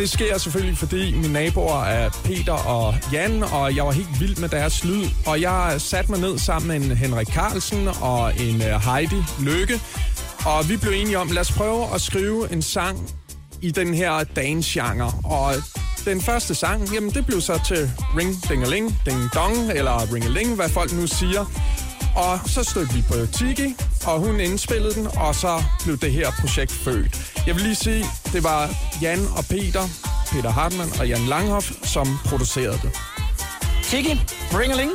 [0.00, 4.36] det sker selvfølgelig, fordi mine naboer er Peter og Jan, og jeg var helt vild
[4.36, 5.04] med deres lyd.
[5.26, 9.80] Og jeg satte mig ned sammen med en Henrik Carlsen og en øh, Heidi Lykke,
[10.46, 13.10] Og vi blev enige om, lad os prøve at skrive en sang
[13.62, 15.12] i den her dance-genre.
[15.24, 15.54] Og
[16.04, 20.68] den første sang, jamen det blev så til Ring Dingeling, Ding Dong, eller Ringeling, hvad
[20.68, 21.44] folk nu siger.
[22.16, 23.74] Og så stødte vi på Tiki,
[24.06, 27.32] og hun indspillede den, og så blev det her projekt født.
[27.46, 28.70] Jeg vil lige sige, det var
[29.02, 29.84] Jan og Peter,
[30.32, 32.90] Peter Hartmann og Jan Langhoff, som producerede det.
[33.82, 34.20] Tiki,
[34.54, 34.90] ringeling.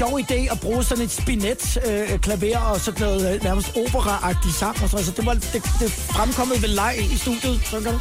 [0.00, 4.54] Sjov idé at bruge sådan et spinet øh, klaver og sådan noget øh, nærmest opera-agtigt
[4.54, 4.82] sang.
[4.82, 5.04] Og sådan.
[5.04, 7.60] Så det var det, det fremkommet ved leg i studiet.
[7.70, 7.98] tænker du.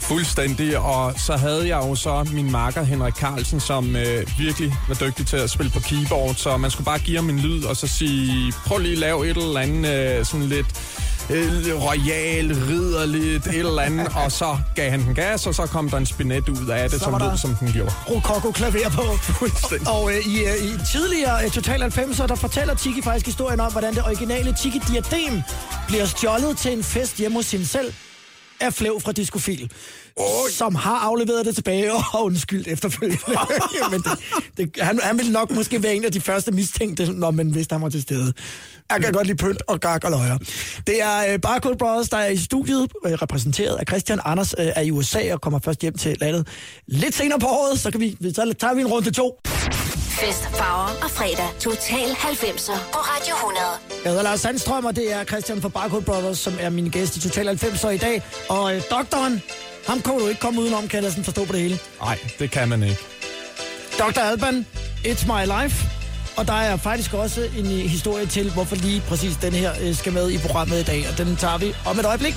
[0.00, 4.94] Fuldstændig, og så havde jeg jo så min makker Henrik Carlsen, som øh, virkelig var
[4.94, 7.76] dygtig til at spille på keyboard, så man skulle bare give ham en lyd og
[7.76, 10.66] så sige, prøv lige at lave et eller andet øh, sådan lidt
[11.30, 15.90] øh, royal, ridderligt, et eller andet, og så gav han den gas, og så kom
[15.90, 17.92] der en spinet ud af det, Så som lød, som den gjorde.
[18.10, 19.02] Rokoko-klaver på.
[19.22, 19.88] Fuldstændig.
[19.88, 23.72] Og øh, i, øh, i tidligere øh, Total 90'er, der fortæller Tiki faktisk historien om,
[23.72, 25.42] hvordan det originale Tiki-diadem
[25.88, 27.92] bliver stjålet til en fest hjemme hos hende selv
[28.60, 29.70] af Flev fra Discofil,
[30.50, 33.22] som har afleveret det tilbage og har undskyldt efterfølgende.
[33.92, 34.18] Men det,
[34.56, 37.72] det, han, han ville nok måske være en af de første mistænkte, når man vidste,
[37.72, 38.32] han var til stede.
[38.90, 40.38] Jeg kan godt lide pynt og gak og løjer.
[40.86, 44.66] Det er øh, Barcode Brothers, der er i studiet, øh, repræsenteret af Christian Anders, øh,
[44.66, 46.46] er i USA og kommer først hjem til landet
[46.86, 49.40] lidt senere på året, så, kan vi, så tager vi en runde to.
[50.20, 51.48] Fest, farver og fredag.
[51.60, 53.66] Total 90'er på Radio 100.
[54.04, 57.16] Jeg hedder Lars Sandstrøm, og det er Christian fra Barcode Brothers, som er min gæst
[57.16, 58.22] i Total 90'er i dag.
[58.48, 59.42] Og øh, doktoren,
[59.86, 61.78] ham kunne du ikke komme udenom, kan jeg næsten forstå på det hele.
[62.00, 62.98] Nej, det kan man ikke.
[63.98, 64.20] Dr.
[64.20, 64.66] Alban,
[65.04, 65.86] It's My Life.
[66.36, 69.94] Og der er faktisk også en øh, historie til, hvorfor lige præcis den her øh,
[69.94, 71.06] skal med i programmet i dag.
[71.12, 72.34] Og den tager vi om et øjeblik.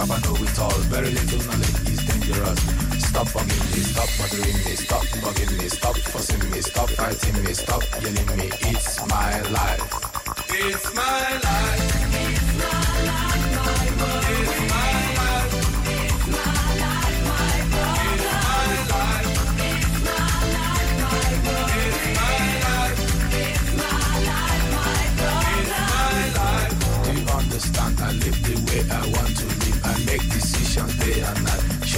[0.00, 0.70] Papa know it all.
[0.88, 2.58] Very little knowledge is dangerous.
[3.04, 7.52] Stop bugging me, stop bothering me, stop bugging me, stop fussing me, stop fighting me,
[7.52, 8.48] stop yelling me.
[8.62, 9.82] It's my life.
[10.48, 12.89] It's my life.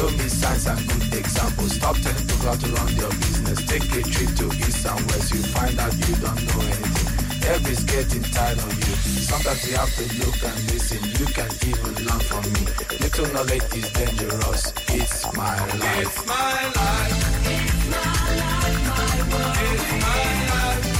[0.02, 1.76] Show me signs and good examples.
[1.76, 3.64] Stop telling people how to run your business.
[3.66, 5.32] Take a trip to east and west.
[5.32, 7.46] You find out you don't know anything.
[7.46, 8.96] Everybody's getting tired of you.
[9.22, 10.98] Sometimes you have to look and listen.
[11.06, 12.66] You can even learn from me.
[12.98, 14.72] Little knowledge is dangerous.
[14.88, 16.00] It's my life.
[16.00, 17.02] It's my life.
[20.82, 20.91] Set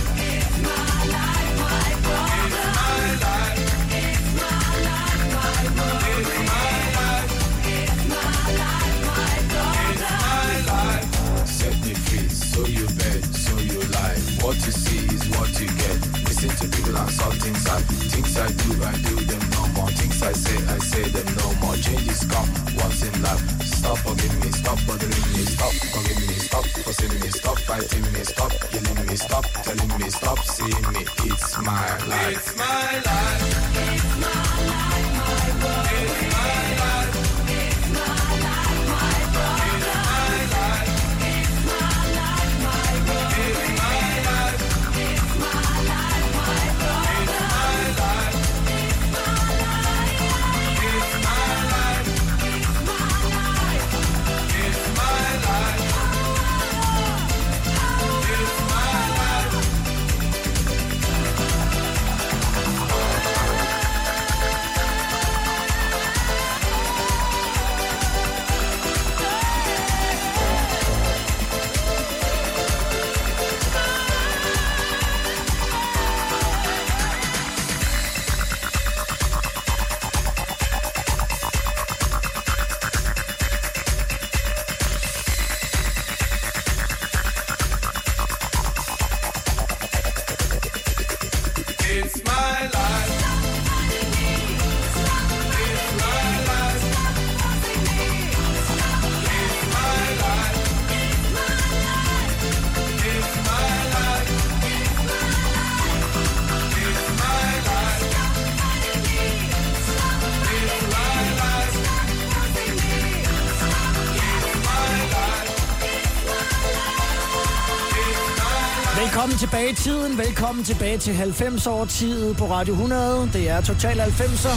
[119.72, 120.18] i tiden.
[120.18, 123.30] Velkommen tilbage til 90 år tid på Radio 100.
[123.32, 124.48] Det er Total 90'er.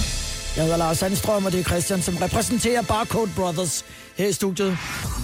[0.55, 3.85] Jeg hedder Lars Sandstrøm, og det er Christian, som repræsenterer Barcode Brothers
[4.17, 4.77] her i studiet.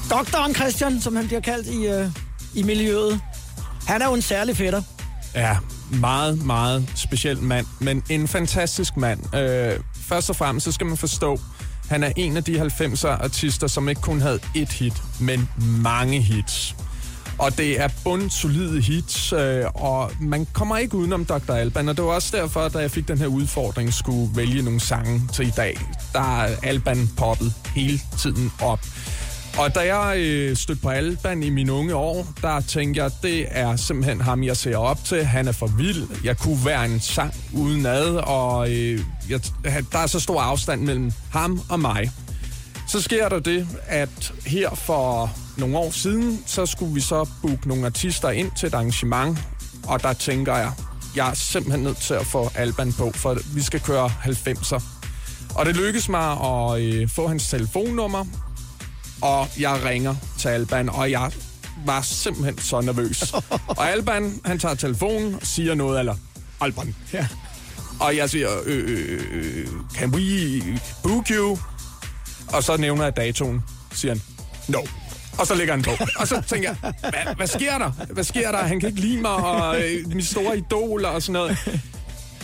[0.10, 2.08] Doktoren Christian, som han bliver kaldt i, øh,
[2.56, 3.22] i miljøet.
[3.88, 4.82] Han er jo en særlig fætter.
[5.36, 5.58] Ja,
[6.00, 9.36] meget, meget speciel mand, men en fantastisk mand.
[9.36, 11.40] Øh, først og fremmest, så skal man forstå,
[11.90, 15.50] han er en af de 90'er artister, som ikke kun havde et hit, men
[15.84, 16.76] mange hits.
[17.42, 21.54] Og det er bundsolide hits, øh, og man kommer ikke udenom Dr.
[21.54, 24.80] Alban, og det var også derfor, da jeg fik den her udfordring, skulle vælge nogle
[24.80, 25.78] sange til i dag.
[26.14, 28.80] Der er Alban poppet hele tiden op.
[29.58, 33.46] Og da jeg øh, stødte på Alban i mine unge år, der tænkte jeg, det
[33.50, 35.26] er simpelthen ham, jeg ser op til.
[35.26, 36.08] Han er for vild.
[36.24, 39.42] Jeg kunne være en sang uden ad, og øh, jeg,
[39.92, 42.12] der er så stor afstand mellem ham og mig.
[42.88, 47.68] Så sker der det, at her for nogle år siden, så skulle vi så booke
[47.68, 49.40] nogle artister ind til et arrangement,
[49.88, 50.72] og der tænker jeg,
[51.16, 54.84] jeg er simpelthen nødt til at få Alban på, for vi skal køre 90'er.
[55.56, 58.26] Og det lykkedes mig at øh, få hans telefonnummer,
[59.22, 61.32] og jeg ringer til Alban, og jeg
[61.86, 63.34] var simpelthen så nervøs.
[63.78, 66.16] og Alban, han tager telefonen og siger noget, eller
[66.62, 66.96] Alban.
[67.14, 67.28] Ja.
[68.00, 70.62] Og jeg siger, øh, øh, øh, can we
[71.04, 71.58] book you?
[72.54, 74.22] Og så nævner jeg datoen, siger han,
[74.68, 74.82] no.
[75.38, 75.92] Og så lægger han på.
[76.18, 77.92] Og så tænker jeg, hvad, hvad sker der?
[78.14, 78.58] Hvad sker der?
[78.58, 81.58] Han kan ikke lide mig, og øh, min store idol og sådan noget.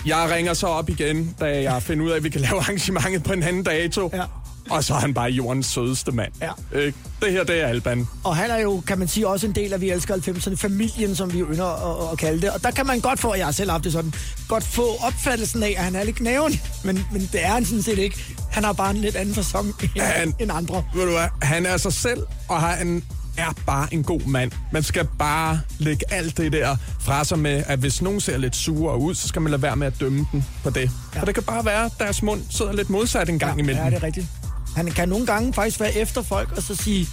[0.05, 3.23] Jeg ringer så op igen, da jeg finder ud af, at vi kan lave arrangementet
[3.23, 4.09] på en anden dato.
[4.13, 4.23] Ja.
[4.69, 6.31] Og så er han bare jordens sødeste mand.
[6.41, 6.51] Ja.
[6.71, 8.07] Øh, det her, det er Alban.
[8.23, 11.15] Og han er jo, kan man sige, også en del af Vi Elsker 90'erne, familien,
[11.15, 12.49] som vi ynder at, at kalde det.
[12.51, 14.13] Og der kan man godt få, og jeg har selv haft det sådan,
[14.47, 16.59] godt få opfattelsen af, at han er lidt knæven.
[16.83, 18.35] Men, men det er han sådan set ikke.
[18.51, 20.83] Han har bare en lidt anden fasong end, Han- end andre.
[20.95, 21.27] Ved du hvad?
[21.41, 23.03] Han er sig selv, og han
[23.37, 24.51] er bare en god mand.
[24.71, 28.55] Man skal bare lægge alt det der fra sig med, at hvis nogen ser lidt
[28.55, 30.91] sure ud, så skal man lade være med at dømme den på det.
[31.15, 31.19] Ja.
[31.19, 33.83] For det kan bare være, at deres mund sidder lidt modsat en gang imellem.
[33.83, 34.27] Ja, det er rigtigt.
[34.77, 37.07] Han kan nogle gange faktisk være efter folk og så sige,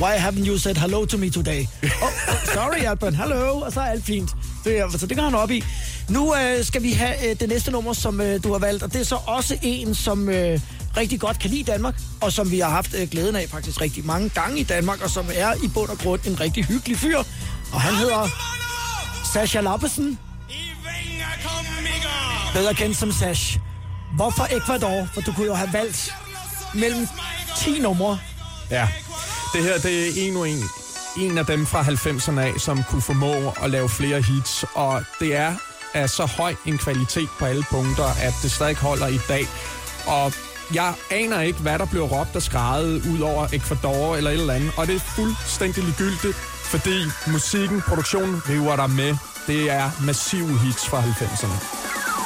[0.00, 1.64] Why haven't you said hello to me today?
[2.04, 2.10] oh,
[2.54, 4.30] sorry, Alban, hello, og så er alt fint.
[4.64, 5.64] Det, er- så det går han op i.
[6.08, 8.92] Nu øh, skal vi have øh, det næste nummer, som øh, du har valgt, og
[8.92, 10.60] det er så også en, som øh,
[10.96, 14.06] rigtig godt kan lide Danmark, og som vi har haft øh, glæden af faktisk rigtig
[14.06, 17.18] mange gange i Danmark, og som er i bund og grund en rigtig hyggelig fyr.
[17.72, 18.28] Og han hedder
[19.32, 20.18] Sasha Lappesen,
[22.54, 23.58] bedre kendt som Sash.
[24.16, 25.08] Hvorfor Ecuador?
[25.14, 26.14] For du kunne jo have valgt
[26.74, 27.08] mellem
[27.58, 28.18] 10 numre.
[28.70, 28.88] Ja,
[29.54, 30.62] det her det er en og en,
[31.18, 35.36] en af dem fra 90'erne af, som kunne formå at lave flere hits, og det
[35.36, 35.54] er
[35.94, 39.46] af så høj en kvalitet på alle punkter, at det stadig holder i dag.
[40.06, 40.32] Og
[40.74, 44.54] jeg aner ikke, hvad der blev råbt og skrejet ud over Ecuador eller et eller
[44.54, 49.16] andet, og det er fuldstændig ligegyldigt, fordi musikken, produktionen river der med.
[49.46, 52.17] Det er massive hits fra 90'erne.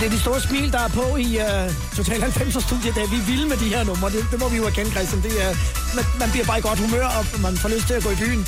[0.00, 3.16] Det er de store smil, der er på i uh, Total 90'er studiet, da vi
[3.16, 4.10] er vilde med de her numre.
[4.10, 5.22] Det, det må vi jo erkende, Christian.
[5.22, 5.54] Det er,
[5.96, 8.14] man, man bliver bare i godt humør, og man får lyst til at gå i
[8.24, 8.46] byen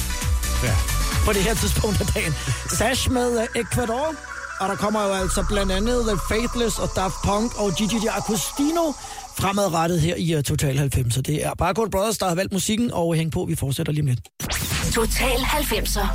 [0.65, 0.75] Ja.
[1.25, 2.35] på det her tidspunkt af dagen.
[2.79, 4.15] Sash med uh, Ecuador,
[4.61, 8.85] og der kommer jo altså blandt andet The Faithless og Daft Punk og Gigi D'Agostino
[9.41, 11.15] fremadrettet her i uh, Total 90.
[11.15, 13.93] Så det er bare Gold Brothers, der har valgt musikken, og hæng på, vi fortsætter
[13.93, 14.21] lige om lidt.
[14.95, 16.07] Total 90'er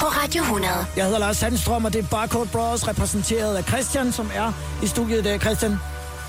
[0.00, 0.72] på Radio 100.
[0.96, 4.52] Jeg hedder Lars Sandstrøm, og det er Barcode Bros, repræsenteret af Christian, som er
[4.82, 5.40] i studiet i dag.
[5.40, 5.78] Christian, der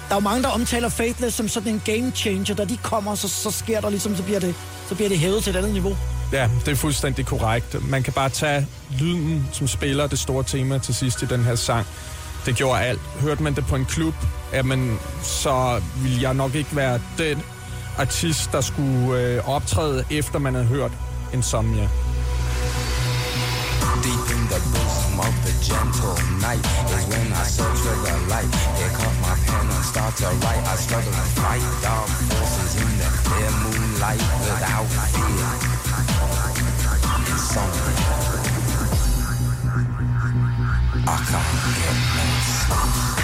[0.10, 2.56] er jo mange, der omtaler Faithless som sådan en game changer.
[2.56, 4.56] Da de kommer, så, så sker der ligesom, så bliver, det,
[4.90, 5.98] så bliver det hævet til et andet niveau.
[6.32, 7.90] Ja, det er fuldstændig korrekt.
[7.90, 8.68] Man kan bare tage
[9.00, 11.88] lyden, som spiller det store tema til sidst i den her sang.
[12.46, 13.00] Det gjorde alt.
[13.22, 14.14] Hørte man det på en klub,
[14.54, 17.44] jamen, så ville jeg nok ikke være den
[17.98, 20.92] artist, der skulle øh, optræde, efter man havde hørt
[21.34, 21.90] Insomnia.
[24.04, 26.60] Deep in the bosom of the gentle night
[26.92, 28.52] is when I search for the light.
[28.76, 30.60] Pick up my pen and start to write.
[30.68, 35.48] I struggle to fight dark forces in the clear moonlight without fear.
[37.32, 38.04] Insomnia.
[41.08, 43.23] I can't get no sleep.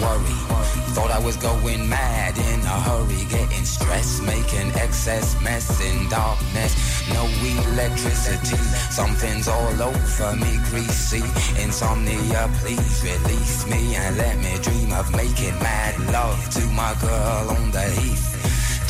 [0.00, 0.36] Worry.
[0.94, 6.72] Thought I was going mad in a hurry, getting stressed, making excess mess in darkness.
[7.12, 7.24] No
[7.72, 8.56] electricity,
[8.90, 11.22] something's all over me, greasy.
[11.60, 17.50] Insomnia, please release me and let me dream of making mad love to my girl
[17.50, 18.53] on the heath.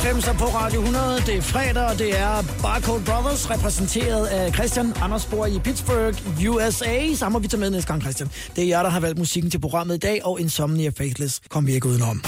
[0.00, 1.22] 90'er på Radio 100.
[1.26, 6.16] Det er fredag, og det er Barcode Brothers, repræsenteret af Christian Andersborg i Pittsburgh,
[6.48, 7.14] USA.
[7.14, 8.30] Så må vi tage med næste gang, Christian.
[8.56, 11.66] Det er jer, der har valgt musikken til programmet i dag, og Insomnia Faithless kom
[11.66, 12.24] vi ikke udenom.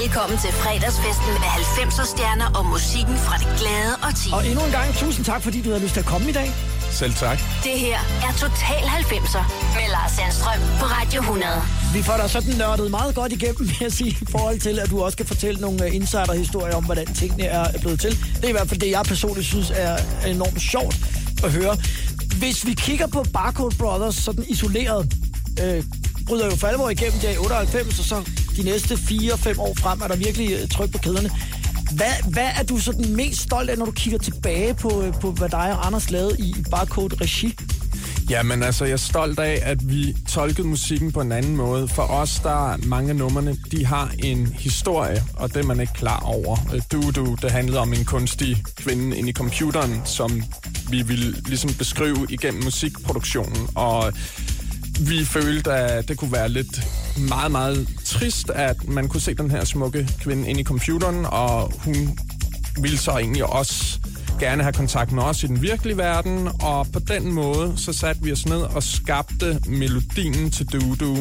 [0.00, 4.28] Velkommen til fredagsfesten med 90'er stjerner og musikken fra det glade og ti.
[4.32, 6.48] Og endnu en gang, tusind tak, fordi du havde lyst til at komme i dag.
[6.90, 7.38] Selv tak.
[7.68, 9.44] Det her er Total 90'er
[9.76, 11.44] med Lars Sandstrøm på Radio 100.
[11.94, 14.90] Vi får dig sådan nørdet meget godt igennem, vil jeg sige, i forhold til, at
[14.90, 18.10] du også kan fortælle nogle øh, insider-historier om, hvordan tingene er er blevet til.
[18.10, 20.96] Det er i hvert fald det, jeg personligt synes er enormt sjovt
[21.44, 21.76] at høre.
[22.38, 25.14] Hvis vi kigger på Barcode Brothers sådan isoleret,
[25.62, 25.84] øh,
[26.26, 30.00] bryder jo for alvor igennem der i 98, og så de næste 4-5 år frem
[30.00, 31.30] er der virkelig øh, tryk på kæderne.
[31.96, 35.30] Hvad, hvad er du sådan mest stolt af, når du kigger tilbage på, øh, på
[35.30, 37.54] hvad dig og Anders lavede i i Barcode-regi?
[38.30, 41.88] Jamen altså, jeg er stolt af, at vi tolkede musikken på en anden måde.
[41.88, 45.80] For os, der er mange af numrene, de har en historie, og det er man
[45.80, 46.56] ikke klar over.
[46.74, 50.42] Øh, du, du, det handlede om en kunstig kvinde inde i computeren, som
[50.90, 53.68] vi ville ligesom beskrive igennem musikproduktionen.
[53.74, 54.12] Og
[55.00, 56.80] vi følte, at det kunne være lidt
[57.28, 61.72] meget, meget trist, at man kunne se den her smukke kvinde inde i computeren, og
[61.84, 62.18] hun
[62.80, 63.98] ville så egentlig også
[64.44, 68.22] gerne have kontakt med os i den virkelige verden, og på den måde, så satte
[68.22, 71.16] vi os ned og skabte melodien til Dudu.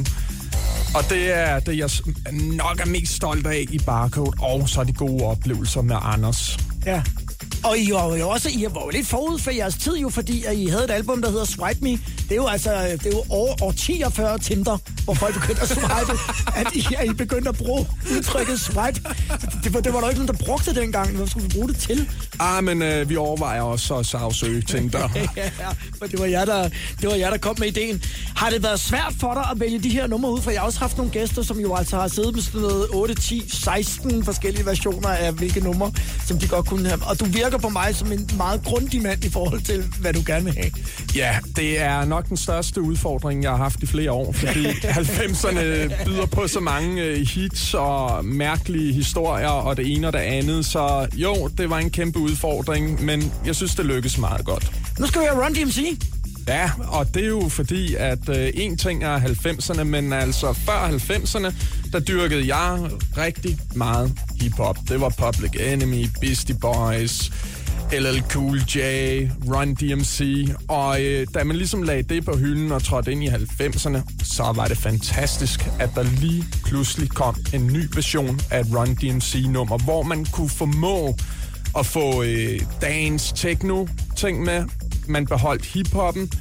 [0.95, 1.89] Og det er det, jeg
[2.34, 6.59] nok er mest stolt af i Barcode, og så de gode oplevelser med Anders.
[6.86, 7.01] Ja.
[7.64, 10.43] Og I var jo også I var jo lidt forud for jeres tid jo, fordi
[10.43, 11.89] at I havde et album, der hedder Swipe Me.
[11.89, 12.70] Det er jo altså
[13.03, 16.20] det er jo år, årtier før Tinder, hvor folk begyndte at swipe,
[16.61, 19.01] at I, at I begyndte at bruge udtrykket swipe.
[19.64, 21.16] Det var, det var der ikke nogen, der brugte det dengang.
[21.16, 22.09] Hvad skulle vi bruge det til?
[22.39, 25.09] Ah, men øh, vi overvejer også at sagsøge Tinder.
[25.38, 25.49] ja,
[25.99, 26.70] for det var, jer, der,
[27.01, 28.03] det var jer, der kom med ideen.
[28.36, 30.41] Har det været svært for dig at vælge de her numre ud?
[30.41, 32.88] For jeg har også haft nogle gæster, som jo altså har siddet med sådan noget
[32.93, 35.91] 8, 10, 16 forskellige versioner af hvilke numre,
[36.28, 37.03] som de godt kunne have.
[37.05, 40.24] Og du virker på mig som en meget grundig mand i forhold til, hvad du
[40.26, 40.72] gerne vil have.
[41.16, 44.66] Ja, det er nok den største udfordring, jeg har haft i flere år, fordi
[44.99, 50.20] 90'erne byder på så mange øh, hits og mærkelige historier og det ene og det
[50.20, 54.72] andet, så jo, det var en kæmpe udfordring, men jeg synes, det lykkedes meget godt.
[54.99, 55.97] Nu skal vi have Run DMC.
[56.48, 60.88] Ja, og det er jo fordi, at øh, en ting er 90'erne, men altså før
[60.88, 61.54] 90'erne,
[61.91, 62.80] der dyrkede jeg
[63.18, 64.78] rigtig meget hiphop.
[64.89, 67.32] Det var Public Enemy, Beastie Boys,
[67.91, 68.78] LL Cool J,
[69.48, 73.28] Run DMC, og øh, da man ligesom lagde det på hylden og trådte ind i
[73.28, 78.68] 90'erne, så var det fantastisk, at der lige pludselig kom en ny version af et
[78.76, 81.16] Run DMC-nummer, hvor man kunne formå
[81.78, 84.64] at få øh, dance, techno ting med.
[85.08, 86.32] Man beholdt hiphoppen,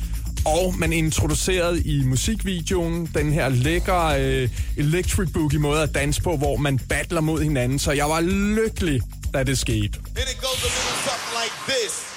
[0.44, 6.36] Og man introducerede i musikvideoen den her lækre øh, electric boogie måde at danse på,
[6.36, 7.78] hvor man battler mod hinanden.
[7.78, 9.02] Så jeg var lykkelig,
[9.34, 9.98] da det skete.
[9.98, 12.11] And it goes a little something like this.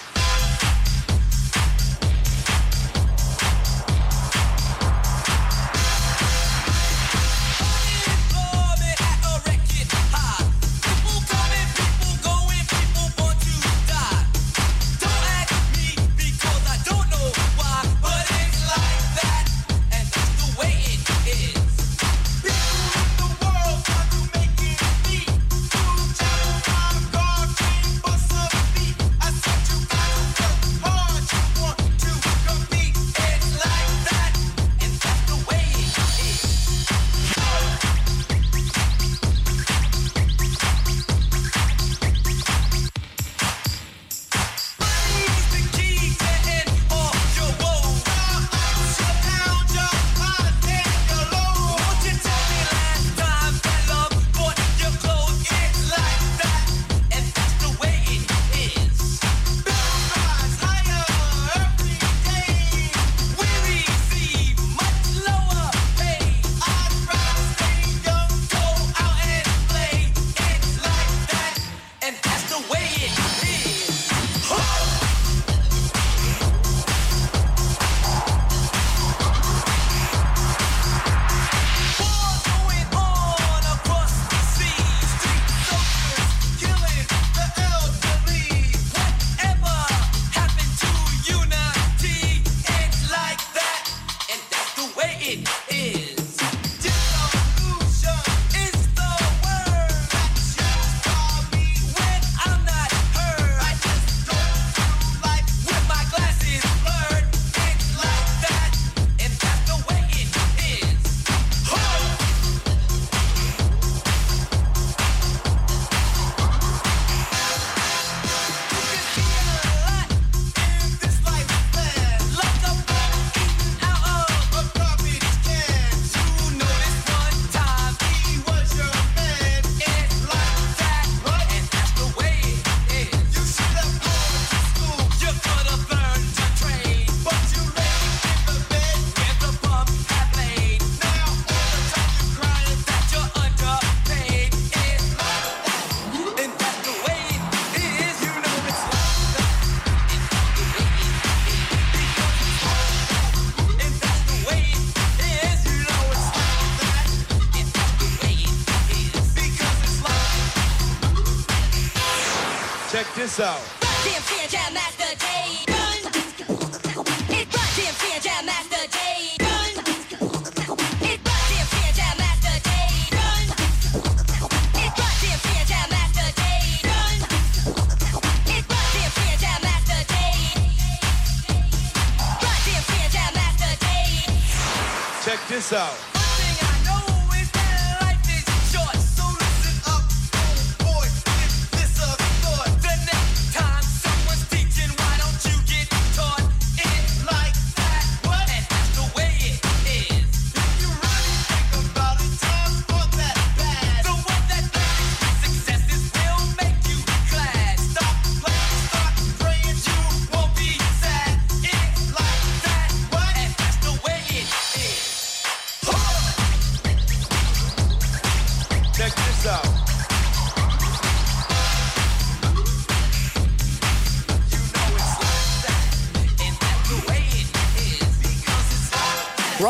[163.39, 163.74] Out.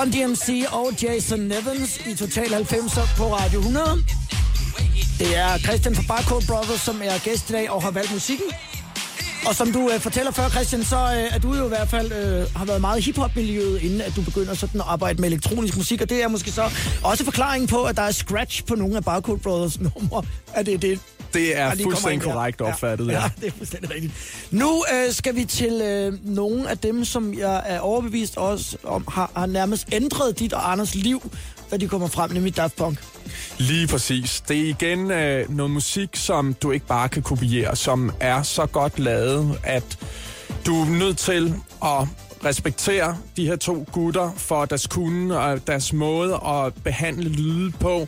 [0.06, 3.86] Run DMC og Jason Nevins i Total 90'er på Radio 100.
[5.20, 8.46] Det er Christian fra Barcode Brothers, som er gæst i dag og har valgt musikken.
[9.48, 12.12] Og som du øh, fortæller før, Christian, så øh, er du jo i hvert fald
[12.12, 15.78] øh, har været meget i hiphop-miljøet, inden at du begynder sådan at arbejde med elektronisk
[15.78, 16.02] musik.
[16.02, 16.70] Og det er måske så
[17.04, 20.24] også forklaringen på, at der er scratch på nogle af Barcode Brothers numre.
[20.54, 21.00] Er det det?
[21.36, 23.12] Det er kommer fuldstændig korrekt opfattet, ja.
[23.12, 23.22] ja.
[23.22, 24.14] Ja, det er fuldstændig rigtigt.
[24.52, 29.08] Nu øh, skal vi til øh, nogle af dem, som jeg er overbevist også om,
[29.12, 31.32] har, har nærmest ændret dit og Anders liv,
[31.72, 33.00] da de kommer frem, nemlig Daft Punk.
[33.58, 34.44] Lige præcis.
[34.48, 38.66] Det er igen øh, noget musik, som du ikke bare kan kopiere, som er så
[38.66, 39.98] godt lavet, at
[40.66, 42.08] du er nødt til at
[42.46, 48.08] respektere de her to gutter for deres kunde og deres måde at behandle lyde på,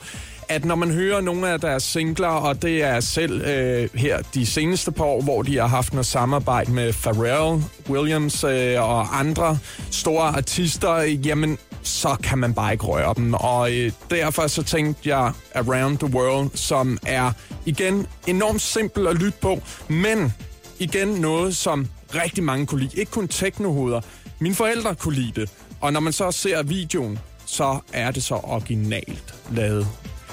[0.49, 4.45] at når man hører nogle af deres singler, og det er selv øh, her de
[4.45, 9.57] seneste par år, hvor de har haft noget samarbejde med Pharrell Williams øh, og andre
[9.91, 13.33] store artister, jamen så kan man bare ikke røre dem.
[13.33, 17.31] Og øh, derfor så tænkte jeg Around the World, som er
[17.65, 20.33] igen enormt simpel at lytte på, men
[20.79, 22.99] igen noget, som rigtig mange kunne lide.
[22.99, 24.01] Ikke kun teknohoveder.
[24.39, 25.49] Mine forældre kunne lide det.
[25.81, 29.87] Og når man så ser videoen, så er det så originalt lavet.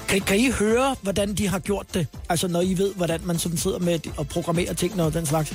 [0.07, 2.07] Kan, kan I høre, hvordan de har gjort det?
[2.29, 5.53] Altså, når I ved, hvordan man sådan sidder med og programmerer ting og den slags?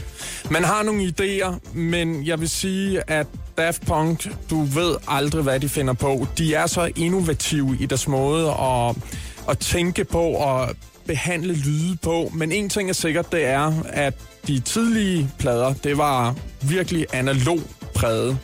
[0.51, 3.26] Man har nogle idéer, men jeg vil sige, at
[3.59, 6.26] Daft Punk, du ved aldrig, hvad de finder på.
[6.38, 8.96] De er så innovative i deres måde at,
[9.48, 10.68] at tænke på og
[11.07, 12.30] behandle lyde på.
[12.34, 14.14] Men en ting er sikkert, det er, at
[14.46, 17.61] de tidlige plader, det var virkelig analog
[17.94, 18.38] præget.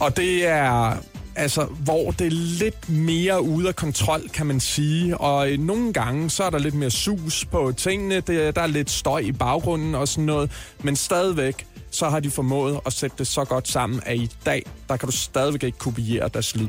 [0.00, 0.96] Og det er
[1.36, 5.18] altså, hvor det er lidt mere ude af kontrol, kan man sige.
[5.18, 8.14] Og øh, nogle gange, så er der lidt mere sus på tingene.
[8.14, 10.50] Det, øh, der er lidt støj i baggrunden og sådan noget.
[10.82, 14.62] Men stadigvæk, så har de formået at sætte det så godt sammen, at i dag,
[14.88, 16.68] der kan du stadigvæk ikke kopiere deres lyd.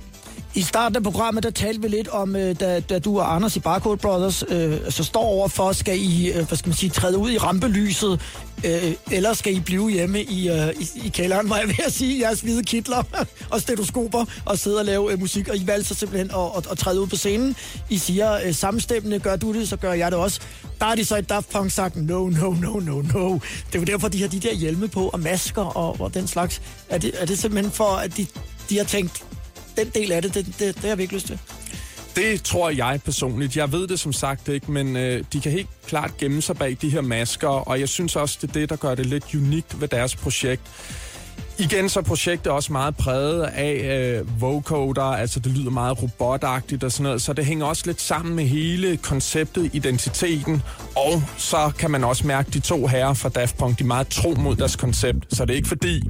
[0.56, 3.56] I starten af programmet, der talte vi lidt om, øh, da, da du og Anders
[3.56, 7.18] i Barcode Brothers øh, så står overfor, skal I, øh, hvad skal man sige, træde
[7.18, 8.22] ud i rampelyset,
[8.64, 11.94] øh, eller skal I blive hjemme i, øh, i, i kælderen, var jeg ved at
[11.94, 13.04] sige, jeres hvide kitler
[13.52, 16.72] og stetoskoper, og sidde og lave øh, musik, og I valgte så simpelthen at, at,
[16.72, 17.56] at træde ud på scenen.
[17.90, 20.42] I siger øh, samstemmende, gør du det, så gør jeg det også.
[20.80, 23.34] Der er de så i Daft Punk sagt, no, no, no, no, no.
[23.34, 26.28] Det er jo derfor, de har de der hjelme på, og masker og, og den
[26.28, 26.62] slags.
[26.90, 28.28] Er det, er det simpelthen for, at de,
[28.70, 29.24] de har tænkt,
[29.78, 31.40] den del af det, det, det, det har vi ikke lyst til.
[32.16, 33.58] Det tror jeg personligt.
[33.58, 36.78] Jeg ved det som sagt ikke, men øh, de kan helt klart gemme sig bag
[36.82, 39.82] de her masker, og jeg synes også, det er det, der gør det lidt unikt
[39.82, 40.62] ved deres projekt.
[41.60, 46.84] Igen så er projektet også meget præget af øh, vocoder, altså det lyder meget robotagtigt
[46.84, 50.62] og sådan noget, så det hænger også lidt sammen med hele konceptet, identiteten,
[50.96, 54.08] og så kan man også mærke de to herrer fra Daft Punk, de er meget
[54.08, 56.02] tro mod deres koncept, så det er ikke fordi,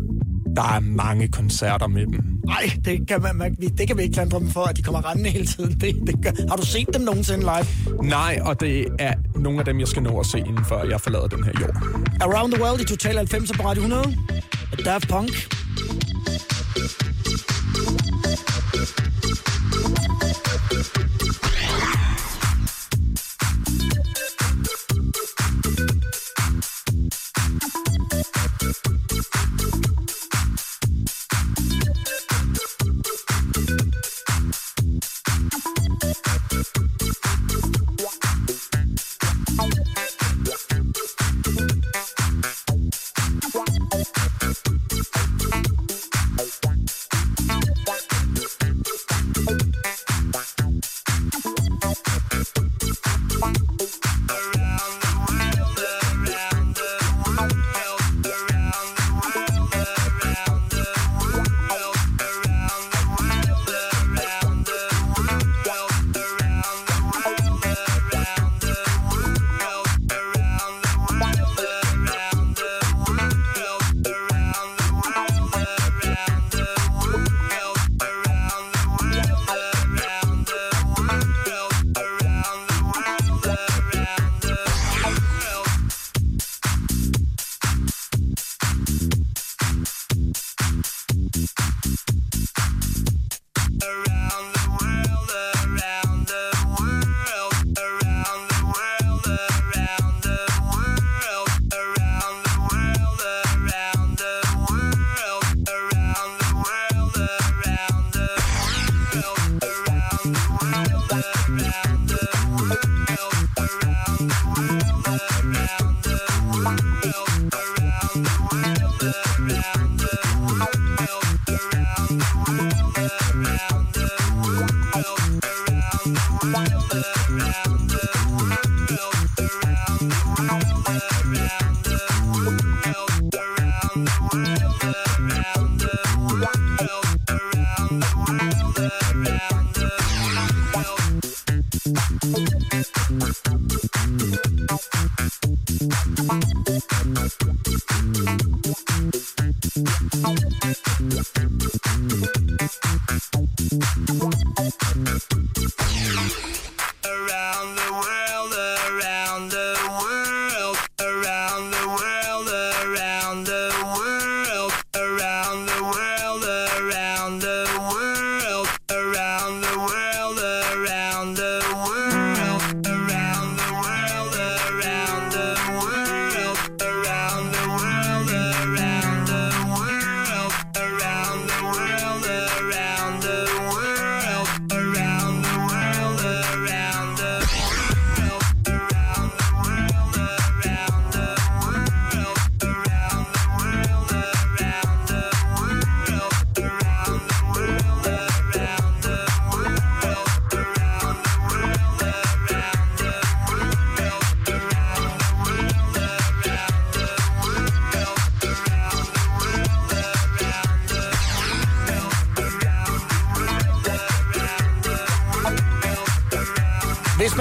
[0.56, 2.40] der er mange koncerter med dem.
[2.46, 5.10] Nej, det kan, man, man, det kan vi ikke klandre dem for, at de kommer
[5.10, 5.80] rendende hele tiden.
[5.82, 6.48] Det, det gør.
[6.50, 7.98] Har du set dem nogensinde live?
[8.10, 11.02] Nej, og det er nogle af dem, jeg skal nå at se, inden før jeg
[11.02, 11.76] forlader den her jord.
[12.22, 14.16] Around the World i Total 90 på Radio 100.
[14.86, 15.30] Daft Punk.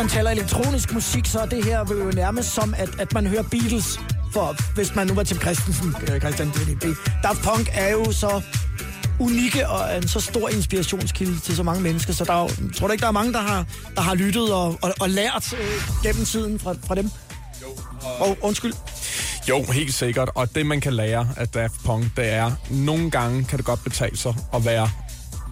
[0.02, 3.42] Man taler elektronisk musik, så er det her jo nærmest som, at, at man hører
[3.42, 4.00] Beatles.
[4.32, 6.84] For hvis man nu var Tim Christensen, øh, Christian DDB.
[7.22, 8.42] Daft Punk er jo så
[9.20, 12.12] unikke og en så stor inspirationskilde til så mange mennesker.
[12.12, 14.52] Så der er jo, tror du ikke, der er mange, der har, der har lyttet
[14.52, 17.10] og, og, og lært øh, gennem tiden fra, fra dem?
[17.62, 17.66] Jo.
[18.18, 18.72] Og, undskyld.
[19.48, 20.30] Jo, helt sikkert.
[20.34, 23.84] Og det, man kan lære af Daft Punk, det er, nogle gange kan det godt
[23.84, 24.90] betale sig at være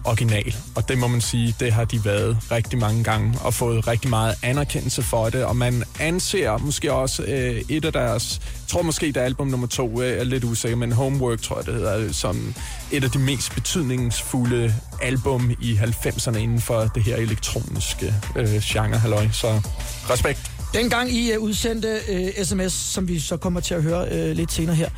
[0.03, 0.55] original.
[0.75, 4.09] Og det må man sige, det har de været rigtig mange gange og fået rigtig
[4.09, 5.43] meget anerkendelse for det.
[5.43, 9.67] Og man anser måske også øh, et af deres, tror måske det er album nummer
[9.67, 12.53] to, øh, er lidt usikker, men Homework tror jeg det hedder, som
[12.91, 18.97] et af de mest betydningsfulde album i 90'erne inden for det her elektroniske øh, genre,
[18.97, 19.27] halløj.
[19.31, 19.61] Så
[20.09, 20.51] respekt.
[20.73, 24.35] Dengang I uh, udsendte øh, uh, sms, som vi så kommer til at høre uh,
[24.35, 24.89] lidt senere her,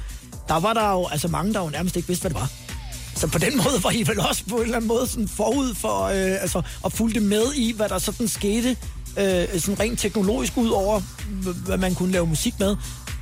[0.47, 2.62] der var der jo altså mange, der jo nærmest ikke vidste, hvad det var.
[3.15, 5.75] Så på den måde var I vel også på en eller anden måde sådan forud
[5.75, 8.69] for, øh, altså, og fulgte med i, hvad der sådan skete,
[9.17, 11.01] øh, sådan rent teknologisk ud over,
[11.65, 12.75] hvad man kunne lave musik med.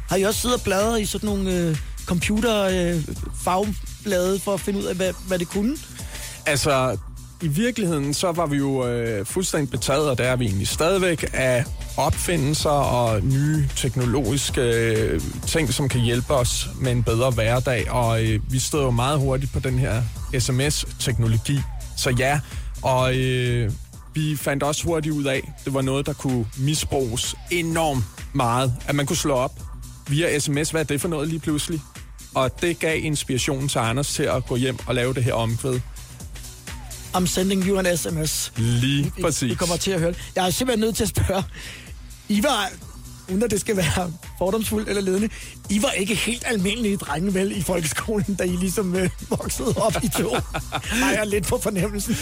[0.09, 3.03] Har I også siddet og bladret i sådan nogle øh, computer øh,
[3.43, 5.77] fagblade for at finde ud af, hvad, hvad det kunne?
[6.45, 6.97] Altså,
[7.41, 11.29] i virkeligheden, så var vi jo øh, fuldstændig betaget, og der er vi egentlig stadigvæk,
[11.33, 11.65] af
[11.97, 17.91] opfindelser og nye teknologiske øh, ting, som kan hjælpe os med en bedre hverdag.
[17.91, 20.03] Og øh, vi stod jo meget hurtigt på den her
[20.39, 21.59] sms-teknologi.
[21.97, 22.39] Så ja,
[22.81, 23.71] og øh,
[24.13, 28.73] vi fandt også hurtigt ud af, det var noget, der kunne misbruges enormt meget.
[28.87, 29.59] At man kunne slå op
[30.07, 31.81] via sms, hvad er det for noget lige pludselig?
[32.35, 35.79] Og det gav inspirationen til Anders til at gå hjem og lave det her omkvæd.
[37.15, 38.51] I'm sending you an SMS.
[38.57, 39.51] Lige I, præcis.
[39.51, 40.31] I kommer til at høre det.
[40.35, 41.43] Jeg er simpelthen nødt til at spørge.
[42.31, 42.69] I var,
[43.29, 45.29] uden at det skal være fordomsfuldt eller ledende,
[45.71, 49.95] i var ikke helt almindelige drenge vel i folkeskolen, da I ligesom øh, voksede op
[50.03, 50.35] i to.
[51.03, 52.17] Har jeg lidt på fornemmelsen.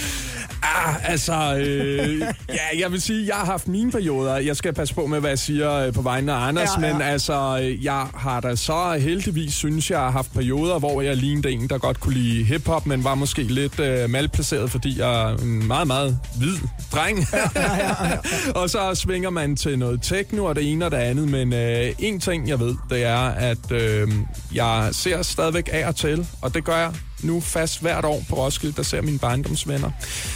[0.63, 2.19] Ah, altså, øh,
[2.49, 4.37] ja, jeg vil sige, jeg har haft mine perioder.
[4.37, 6.87] Jeg skal passe på med, hvad jeg siger øh, på vegne af Anders, Ja, ja,
[6.87, 6.91] ja.
[6.91, 6.97] ja.
[6.97, 11.17] men altså, øh, jeg har da så heldigvis, synes jeg, har haft perioder, hvor jeg
[11.17, 15.21] lignede en, der godt kunne lide hiphop, men var måske lidt øh, malplaceret, fordi jeg
[15.31, 16.57] er en meget, meget hvid
[16.91, 17.27] dreng.
[17.33, 18.17] Ja, ja, ja, ja.
[18.61, 21.93] og så svinger man til noget techno og det ene og det andet, men øh,
[21.99, 24.11] en ting, jeg ved, det er, at øh,
[24.53, 28.35] jeg ser stadigvæk af og til, og det gør jeg nu fast hvert år på
[28.35, 29.91] Roskilde, der ser mine barndomsvenner.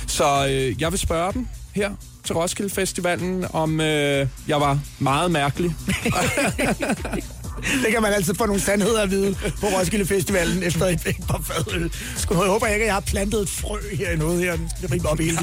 [0.08, 1.92] Så øh, jeg vil spørge dem her
[2.24, 5.76] til Roskilde Festivalen, om øh, jeg var meget mærkelig.
[7.58, 11.16] Det kan man altid få nogle sandheder at vide på Roskilde Festivalen efter et, et
[11.30, 11.92] par fadøl.
[12.18, 14.58] Sku, jeg håber ikke, at jeg har plantet et frø her i noget her.
[14.82, 15.38] Det rimer op i hele.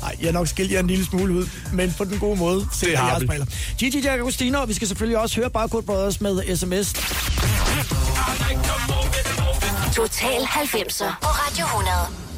[0.00, 2.66] Nej, jeg nok skilt jer en lille smule ud, men på den gode måde.
[2.72, 3.26] set med har vi.
[3.78, 6.92] Gigi Jack Agostino, og vi skal selvfølgelig også høre Barcode Brothers med sms.
[9.94, 11.92] Total 90'er på Radio 100.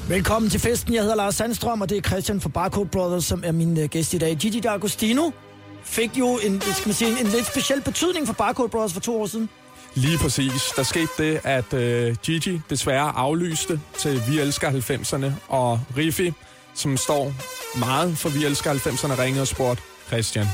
[0.09, 0.95] Velkommen til festen.
[0.95, 3.85] Jeg hedder Lars Sandstrøm, og det er Christian fra Barcode Brothers, som er min uh,
[3.85, 4.37] gæst i dag.
[4.37, 5.48] Gigi D'Agostino
[5.89, 9.01] fik jo en, skal man sige, en, en lidt speciel betydning for Barcode Brothers for
[9.01, 9.49] to år siden.
[9.95, 10.73] Lige præcis.
[10.77, 16.33] Der skete det, at øh, Gigi desværre aflyste til Vi Elsker 90'erne, og Riffi,
[16.75, 17.33] som står
[17.79, 20.47] meget for Vi Elsker 90'erne, ringede og spurgte, Christian,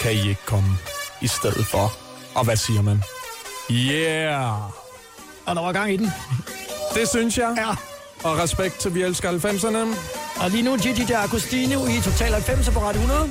[0.00, 0.68] kan I ikke komme
[1.20, 1.92] i stedet for?
[2.34, 3.02] Og hvad siger man?
[3.70, 4.62] Yeah!
[5.46, 6.10] Og der var gang i den.
[6.94, 7.54] Det synes jeg.
[7.56, 7.70] Ja.
[8.28, 9.98] Og respekt til Vi Elsker 90'erne.
[10.44, 13.30] Og lige nu Gigi D'Agostino i Total 90 på Radio 100.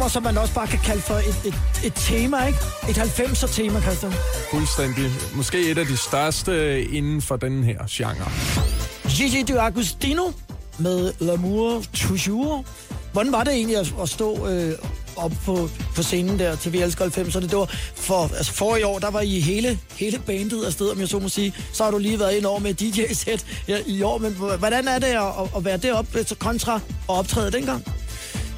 [0.00, 1.54] nummer, som man også bare kan kalde for et, et,
[1.84, 2.58] et tema, ikke?
[2.88, 4.12] Et 90'er tema, Christian.
[4.50, 5.10] Fuldstændig.
[5.34, 8.30] Måske et af de største inden for den her genre.
[9.08, 10.32] Gigi D'Agostino
[10.78, 12.64] med L'amour toujours.
[13.12, 14.72] Hvordan var det egentlig at, at stå øh,
[15.16, 17.40] op på, på scenen der til Vi Elsker 90'erne?
[17.40, 21.00] Det var for, altså for i år, der var I hele, hele bandet afsted, om
[21.00, 21.54] jeg så må sige.
[21.72, 24.98] Så har du lige været ind over med DJ-sæt ja, i år, men hvordan er
[24.98, 27.84] det at, at, at være deroppe så kontra og optræde dengang?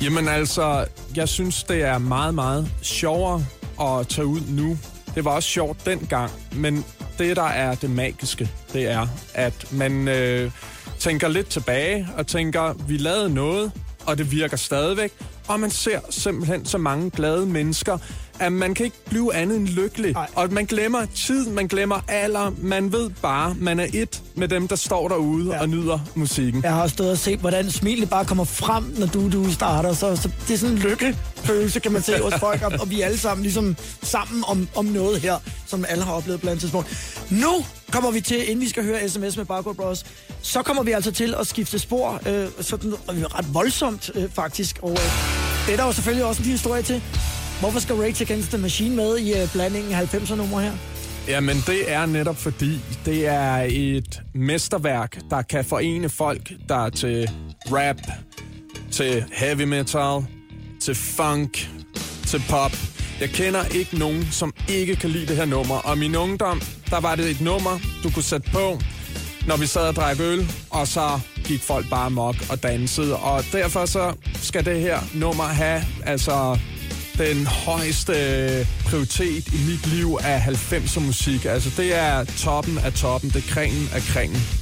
[0.02, 0.84] Jamen altså,
[1.16, 3.44] jeg synes, det er meget, meget sjovere
[3.80, 4.78] at tage ud nu.
[5.14, 6.84] Det var også sjovt dengang, men
[7.18, 10.50] det, der er det magiske, det er, at man øh,
[10.98, 13.72] tænker lidt tilbage og tænker, vi lavede noget,
[14.06, 15.12] og det virker stadigvæk.
[15.52, 17.98] Og man ser simpelthen så mange glade mennesker,
[18.38, 20.12] at man kan ikke blive andet end lykkelig.
[20.12, 20.26] Nej.
[20.34, 22.52] Og man glemmer tid, man glemmer alder.
[22.58, 25.60] Man ved bare, man er et med dem, der står derude Ja.
[25.60, 26.62] og nyder musikken.
[26.62, 29.92] Jeg har også stået og set, hvordan smilet bare kommer frem, når du, du starter.
[29.94, 32.62] Så, så det er sådan en lykkefølelse, kan man se hos folk.
[32.62, 36.12] Og, og vi er alle sammen ligesom sammen om, om noget her, som alle har
[36.12, 36.88] oplevet på et tidspunkt.
[37.30, 37.52] Nu
[37.92, 40.06] kommer vi til, inden vi skal høre sms med Barcode Bros,
[40.42, 44.78] så kommer vi altså til at skifte spor, øh, sådan øh, ret voldsomt øh, faktisk.
[44.82, 44.96] Og øh,
[45.66, 47.02] det er der jo selvfølgelig også en lille historie til.
[47.60, 50.72] Hvorfor skal Rage Against the Machine med i øh, blandingen 90'er nummer her?
[51.28, 56.90] Jamen, det er netop fordi, det er et mesterværk, der kan forene folk, der er
[56.90, 57.30] til
[57.66, 57.96] rap,
[58.90, 60.26] til heavy metal,
[60.80, 61.70] til funk,
[62.26, 62.91] til pop.
[63.22, 65.74] Jeg kender ikke nogen, som ikke kan lide det her nummer.
[65.74, 68.78] Og min ungdom, der var det et nummer, du kunne sætte på,
[69.46, 73.16] når vi sad og drak øl, og så gik folk bare mok og dansede.
[73.16, 76.58] Og derfor så skal det her nummer have altså
[77.18, 78.14] den højeste
[78.84, 81.44] prioritet i mit liv af 90'er musik.
[81.44, 84.61] Altså det er toppen af toppen, det er kringen af kringen.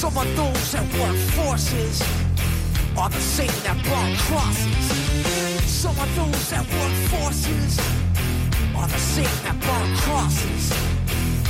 [0.00, 2.00] Some of those that work forces
[2.96, 4.86] are the same that burn crosses.
[5.68, 7.78] Some of those that work forces
[8.74, 10.72] are the same that burn crosses.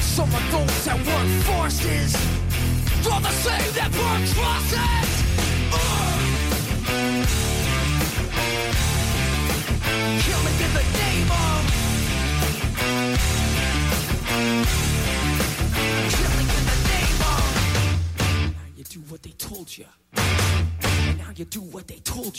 [0.02, 2.16] Some of those that work forces
[3.06, 5.10] are the same that burn crosses.
[5.72, 6.10] Ugh.
[10.26, 11.89] Killing in the name of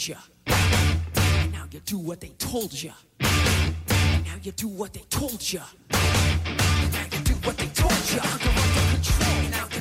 [0.08, 0.16] you.
[0.46, 2.92] And now you do what they told you.
[3.20, 5.60] And now you do what they told you.
[5.90, 8.16] And now you do what they told you.
[8.16, 8.52] You're under
[8.94, 9.50] control.
[9.50, 9.71] Now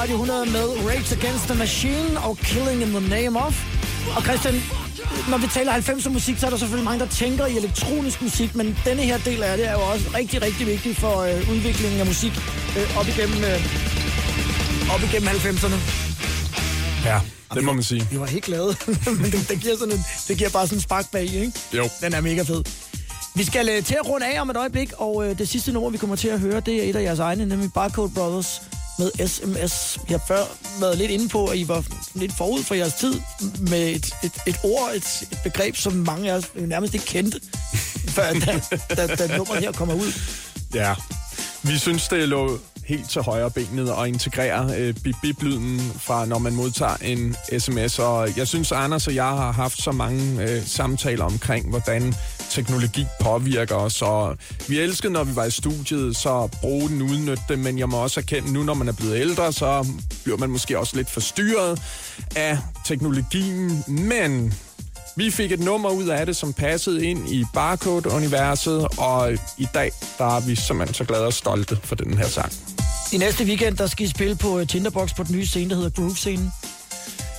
[0.00, 3.54] Radio 100 med Rage Against the Machine og Killing in the Name of.
[4.16, 4.54] Og Christian,
[5.30, 8.54] når vi taler 90'er musik, så er der selvfølgelig mange, der tænker i elektronisk musik,
[8.54, 12.00] men denne her del af det er jo også rigtig, rigtig vigtig for øh, udviklingen
[12.00, 12.32] af musik
[12.78, 15.78] øh, op igennem, øh, op igennem 90'erne.
[17.04, 17.20] Ja,
[17.54, 18.08] det må man sige.
[18.10, 18.76] Vi var helt glade,
[19.22, 21.52] men det, det, giver sådan en, det giver bare sådan en spark bag, ikke?
[21.72, 21.88] Jo.
[22.00, 22.62] Den er mega fed.
[23.34, 25.90] Vi skal øh, til at runde af om et øjeblik, og øh, det sidste nummer,
[25.90, 28.62] vi kommer til at høre, det er et af jeres egne, nemlig Barcode Brothers
[29.00, 29.98] med SMS.
[30.08, 30.44] Vi har før
[30.80, 33.20] været lidt inde på, at I var lidt forud for jeres tid
[33.58, 37.40] med et, et, et ord, et, et begreb, som mange af os nærmest ikke kendte,
[38.08, 38.60] før da,
[38.94, 40.12] da, da nummeret her kommer ud.
[40.74, 40.94] Ja,
[41.62, 42.58] vi synes, det lå
[42.90, 47.98] helt til højre benet og integrere øh, bip-bip-lyden fra, når man modtager en sms.
[47.98, 52.14] Og jeg synes, Anders og jeg har haft så mange øh, samtaler omkring, hvordan
[52.50, 54.02] teknologi påvirker os.
[54.02, 54.36] Og
[54.68, 57.58] vi elskede, når vi var i studiet, så bruge den, udnytte det.
[57.58, 59.86] Men jeg må også erkende, nu når man er blevet ældre, så
[60.24, 61.82] bliver man måske også lidt forstyrret
[62.36, 63.84] af teknologien.
[63.88, 64.54] Men
[65.16, 69.92] vi fik et nummer ud af det, som passede ind i Barcode-universet, og i dag
[70.18, 72.52] der er vi simpelthen så glade og stolte for den her sang.
[73.12, 75.76] I næste weekend, der skal I spille på øh, Tinderbox på den nye scene, der
[75.76, 76.52] hedder Groove-scenen.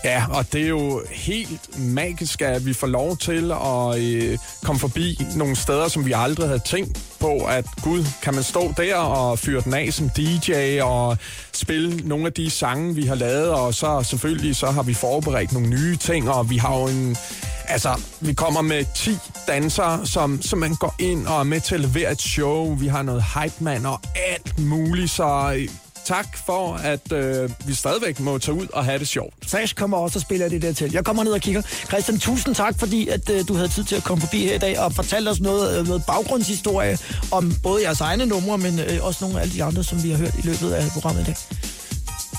[0.04, 4.80] Ja, og det er jo helt magisk, at vi får lov til at øh, komme
[4.80, 8.96] forbi nogle steder, som vi aldrig havde tænkt på, at gud, kan man stå der
[8.96, 11.18] og fyre den af som DJ og
[11.54, 15.54] spille nogle af de sange, vi har lavet, og så selvfølgelig så har vi forberedt
[15.54, 17.16] nogle nye ting, og vi har jo en...
[17.68, 19.12] Altså, vi kommer med 10
[19.48, 22.76] dansere, som, som man går ind og er med til at levere et show.
[22.76, 25.58] Vi har noget hype man og alt muligt, så
[26.06, 29.34] tak for, at øh, vi stadigvæk må tage ud og have det sjovt.
[29.48, 30.92] Sash kommer også og spiller det der til.
[30.92, 31.62] Jeg kommer ned og kigger.
[31.62, 34.58] Christian, tusind tak, fordi at, øh, du havde tid til at komme forbi her i
[34.58, 36.98] dag og fortælle os noget, øh, noget baggrundshistorie
[37.32, 40.10] om både jeres egne numre, men øh, også nogle af alle de andre, som vi
[40.10, 41.36] har hørt i løbet af programmet i dag.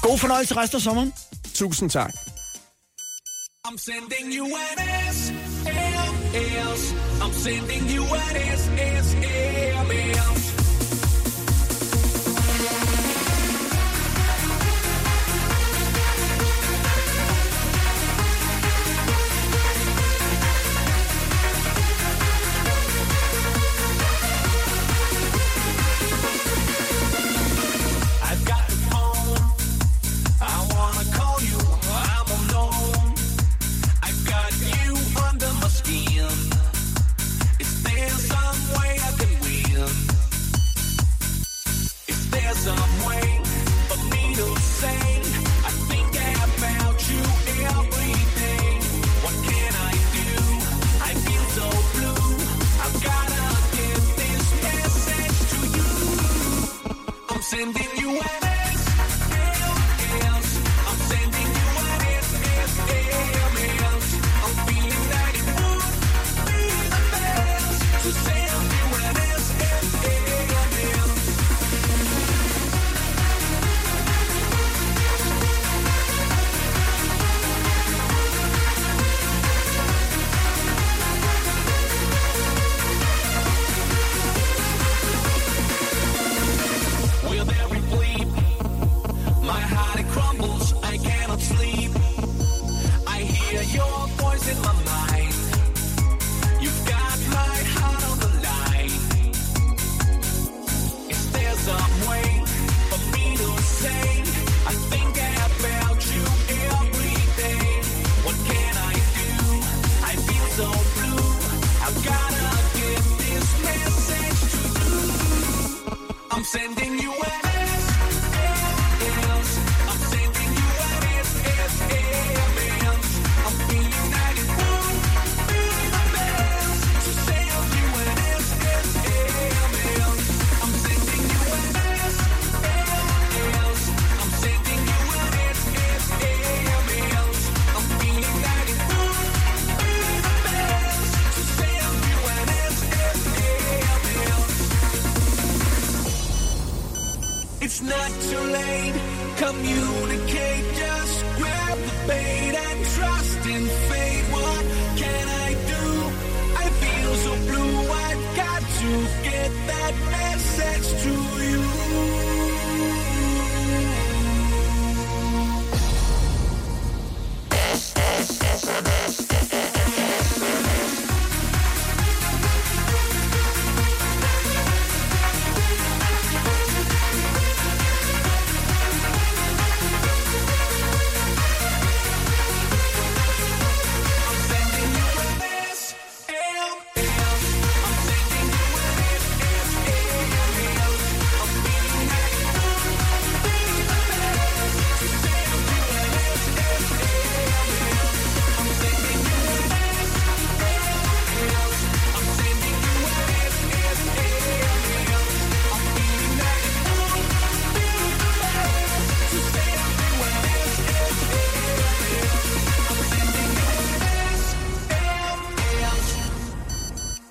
[0.03, 1.13] God fornøjelse resten af sommeren.
[1.55, 2.13] Tusind tak.
[3.69, 4.79] I'm sending you an
[5.15, 6.81] SMS.
[7.23, 9.13] I'm sending you an SMS.
[9.83, 10.32] I've
[57.53, 58.52] sending you an